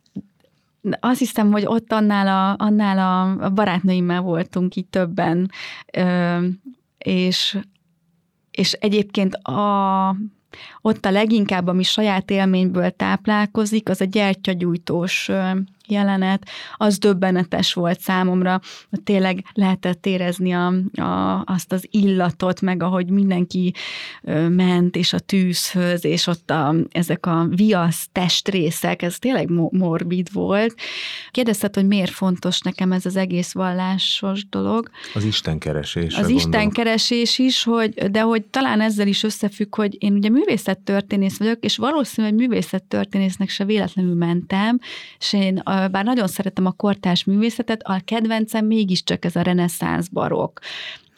azt 1.01 1.18
hiszem, 1.18 1.51
hogy 1.53 1.64
ott 1.66 1.93
annál 1.93 2.26
a, 2.26 2.64
annál 2.64 2.99
a 3.41 3.51
barátnőimmel 3.51 4.20
voltunk 4.20 4.76
így 4.76 4.87
többen, 4.87 5.51
ö, 5.93 6.39
és, 6.99 7.59
és 8.51 8.72
egyébként 8.72 9.35
a, 9.35 10.16
ott 10.81 11.05
a 11.05 11.11
leginkább, 11.11 11.66
ami 11.66 11.83
saját 11.83 12.31
élményből 12.31 12.91
táplálkozik, 12.91 13.89
az 13.89 14.01
a 14.01 14.05
gyertyagyújtós 14.05 15.31
jelenet, 15.91 16.49
az 16.76 16.99
döbbenetes 16.99 17.72
volt 17.72 18.01
számomra, 18.01 18.61
hogy 18.91 19.03
tényleg 19.03 19.45
lehetett 19.53 20.07
érezni 20.07 20.53
a, 20.53 20.66
a, 21.03 21.43
azt 21.47 21.72
az 21.72 21.86
illatot, 21.91 22.61
meg 22.61 22.82
ahogy 22.82 23.11
mindenki 23.11 23.74
ment, 24.49 24.97
és 24.97 25.12
a 25.12 25.18
tűzhöz, 25.18 26.05
és 26.05 26.26
ott 26.26 26.51
a, 26.51 26.74
ezek 26.93 27.26
a 27.26 27.47
viasz 27.51 28.09
testrészek, 28.12 29.03
ez 29.03 29.18
tényleg 29.18 29.51
morbid 29.70 30.32
volt. 30.32 30.74
Kérdezted, 31.30 31.74
hogy 31.74 31.86
miért 31.86 32.11
fontos 32.11 32.61
nekem 32.61 32.93
ez 32.93 33.07
az 33.07 33.16
egész 33.16 33.53
vallásos 33.53 34.49
dolog. 34.49 34.91
Az 35.14 35.24
istenkeresés. 35.24 36.16
Az 36.16 36.28
istenkeresés 36.28 37.38
is, 37.38 37.64
hogy, 37.64 38.11
de 38.11 38.20
hogy 38.20 38.45
talán 38.45 38.80
ezzel 38.80 39.07
is 39.07 39.22
összefügg, 39.22 39.74
hogy 39.74 39.97
én 39.99 40.12
ugye 40.12 40.28
művészettörténész 40.28 41.38
vagyok, 41.38 41.64
és 41.64 41.76
valószínűleg 41.76 42.36
művészettörténésznek 42.36 43.49
se 43.49 43.64
véletlenül 43.64 44.14
mentem, 44.14 44.78
és 45.18 45.32
én 45.32 45.59
a 45.59 45.80
bár 45.89 46.05
nagyon 46.05 46.26
szeretem 46.26 46.66
a 46.66 46.70
kortás 46.70 47.24
művészetet, 47.24 47.83
a 47.83 48.01
kedvencem 48.05 48.66
mégiscsak 48.66 49.24
ez 49.24 49.37
a 49.37 49.43
reneszánsz 49.43 50.09
barokk 50.09 50.59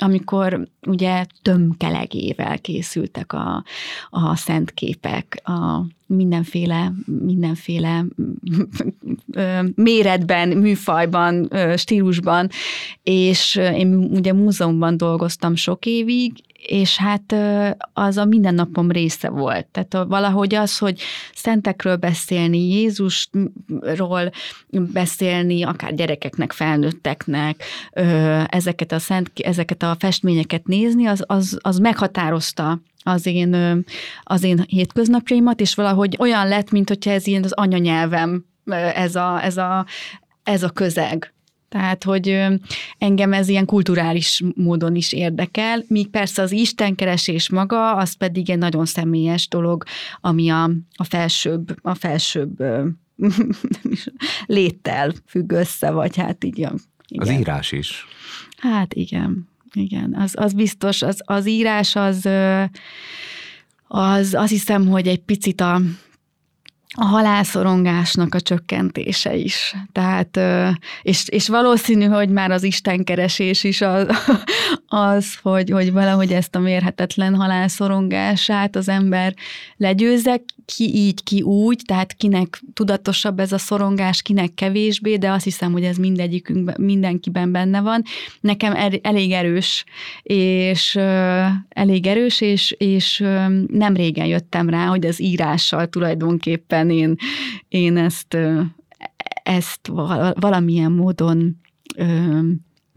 amikor 0.02 0.68
ugye 0.86 1.24
tömkelegével 1.42 2.58
készültek 2.58 3.32
a, 3.32 3.64
a 4.10 4.36
szent 4.36 4.70
képek, 4.70 5.40
a 5.44 5.86
mindenféle, 6.06 6.92
mindenféle 7.24 8.04
méretben, 9.74 10.48
műfajban, 10.48 11.50
stílusban, 11.76 12.48
és 13.02 13.54
én 13.54 13.94
ugye 13.94 14.32
múzeumban 14.32 14.96
dolgoztam 14.96 15.54
sok 15.54 15.86
évig, 15.86 16.32
és 16.66 16.96
hát 16.96 17.34
az 17.92 18.16
a 18.16 18.24
mindennapom 18.24 18.90
része 18.90 19.28
volt. 19.28 19.66
Tehát 19.66 20.06
valahogy 20.08 20.54
az, 20.54 20.78
hogy 20.78 21.00
szentekről 21.34 21.96
beszélni, 21.96 22.58
Jézusról 22.58 24.30
beszélni, 24.68 25.62
akár 25.62 25.94
gyerekeknek, 25.94 26.52
felnőtteknek, 26.52 27.62
ezeket 28.46 28.92
a, 28.92 28.98
szent, 28.98 29.30
ezeket 29.34 29.82
a 29.82 29.96
festményeket 29.98 30.66
nézni, 30.66 31.06
az, 31.06 31.24
az, 31.26 31.58
az 31.60 31.78
meghatározta 31.78 32.80
az 33.02 33.26
én, 33.26 33.84
az 34.22 34.42
én 34.42 34.64
hétköznapjaimat, 34.68 35.60
és 35.60 35.74
valahogy 35.74 36.16
olyan 36.18 36.48
lett, 36.48 36.70
mint 36.70 36.88
hogyha 36.88 37.10
ez 37.10 37.26
ilyen 37.26 37.44
az 37.44 37.52
anyanyelvem, 37.52 38.44
ez 38.94 39.14
a, 39.14 39.44
ez 39.44 39.56
a, 39.56 39.86
ez 40.42 40.62
a 40.62 40.70
közeg. 40.70 41.32
Tehát, 41.72 42.04
hogy 42.04 42.46
engem 42.98 43.32
ez 43.32 43.48
ilyen 43.48 43.64
kulturális 43.64 44.42
módon 44.54 44.94
is 44.94 45.12
érdekel, 45.12 45.84
míg 45.88 46.08
persze 46.08 46.42
az 46.42 46.52
istenkeresés 46.52 47.50
maga, 47.50 47.94
az 47.94 48.12
pedig 48.12 48.50
egy 48.50 48.58
nagyon 48.58 48.86
személyes 48.86 49.48
dolog, 49.48 49.84
ami 50.20 50.50
a, 50.50 50.70
a 50.96 51.04
felsőbb, 51.04 51.76
a 51.82 51.94
felsőbb 51.94 52.62
léttel 54.46 55.12
függ 55.26 55.52
össze, 55.52 55.90
vagy 55.90 56.16
hát 56.16 56.44
így. 56.44 56.58
Igen. 56.58 56.80
Az 57.08 57.30
írás 57.30 57.72
is. 57.72 58.06
Hát 58.56 58.94
igen, 58.94 59.48
igen, 59.72 60.14
az, 60.14 60.34
az 60.36 60.52
biztos, 60.52 61.02
az, 61.02 61.20
az 61.24 61.46
írás 61.46 61.96
az, 61.96 62.28
az 63.86 64.34
azt 64.34 64.50
hiszem, 64.50 64.88
hogy 64.88 65.08
egy 65.08 65.20
picit 65.20 65.60
a, 65.60 65.80
a 66.95 67.05
halálszorongásnak 67.05 68.34
a 68.34 68.40
csökkentése 68.40 69.34
is. 69.34 69.74
Tehát, 69.93 70.40
és, 71.03 71.28
és 71.28 71.49
valószínű, 71.49 72.05
hogy 72.05 72.28
már 72.28 72.51
az 72.51 72.62
istenkeresés 72.62 73.64
is 73.64 73.80
az, 73.80 74.07
az 74.86 75.38
hogy, 75.43 75.70
hogy 75.70 75.93
valahogy 75.93 76.32
ezt 76.32 76.55
a 76.55 76.59
mérhetetlen 76.59 77.34
halálszorongását 77.34 78.76
az 78.76 78.88
ember 78.88 79.34
legyőzze, 79.76 80.40
ki 80.64 80.94
így, 80.94 81.22
ki 81.22 81.42
úgy, 81.42 81.82
tehát 81.86 82.12
kinek 82.12 82.62
tudatosabb 82.74 83.38
ez 83.40 83.52
a 83.52 83.58
szorongás, 83.58 84.22
kinek 84.22 84.54
kevésbé, 84.54 85.16
de 85.16 85.30
azt 85.30 85.44
hiszem, 85.44 85.72
hogy 85.72 85.84
ez 85.84 85.96
mindegyikünk, 85.96 86.76
mindenkiben 86.76 87.52
benne 87.52 87.80
van. 87.80 88.02
Nekem 88.40 88.74
er, 88.74 88.98
elég 89.02 89.32
erős, 89.32 89.84
és 90.22 90.96
elég 91.68 92.06
erős, 92.06 92.40
és, 92.40 92.74
és 92.78 93.18
nem 93.66 93.94
régen 93.94 94.26
jöttem 94.26 94.68
rá, 94.68 94.86
hogy 94.86 95.06
az 95.06 95.20
írással 95.20 95.86
tulajdonképpen 95.86 96.90
én, 96.90 97.16
én 97.68 97.96
ezt, 97.96 98.36
ezt 99.42 99.90
valamilyen 100.34 100.92
módon 100.92 101.60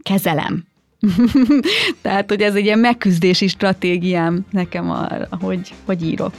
kezelem. 0.02 0.64
Tehát, 2.02 2.30
hogy 2.30 2.40
ez 2.40 2.54
egy 2.54 2.64
ilyen 2.64 2.78
megküzdési 2.78 3.48
stratégiám 3.48 4.44
nekem, 4.50 4.90
arra, 4.90 5.28
hogy, 5.30 5.74
hogy 5.84 6.02
írok. 6.02 6.32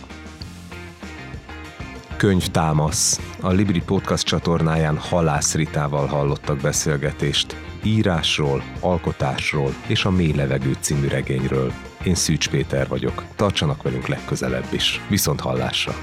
Könyv 2.18 2.47
támasz. 2.47 3.20
A 3.41 3.49
Libri 3.49 3.82
Podcast 3.82 4.26
csatornáján 4.26 4.97
Halász 4.97 5.55
Ritával 5.55 6.05
hallottak 6.05 6.57
beszélgetést. 6.57 7.55
Írásról, 7.84 8.63
alkotásról 8.80 9.74
és 9.88 10.05
a 10.05 10.09
Mély 10.09 10.34
Levegő 10.36 10.76
című 10.80 11.07
regényről. 11.07 11.72
Én 12.03 12.15
Szűcs 12.15 12.49
Péter 12.49 12.88
vagyok. 12.88 13.24
Tartsanak 13.36 13.84
velünk 13.84 14.07
legközelebb 14.07 14.68
is. 14.72 15.01
Viszont 15.09 15.39
hallásra! 15.39 15.93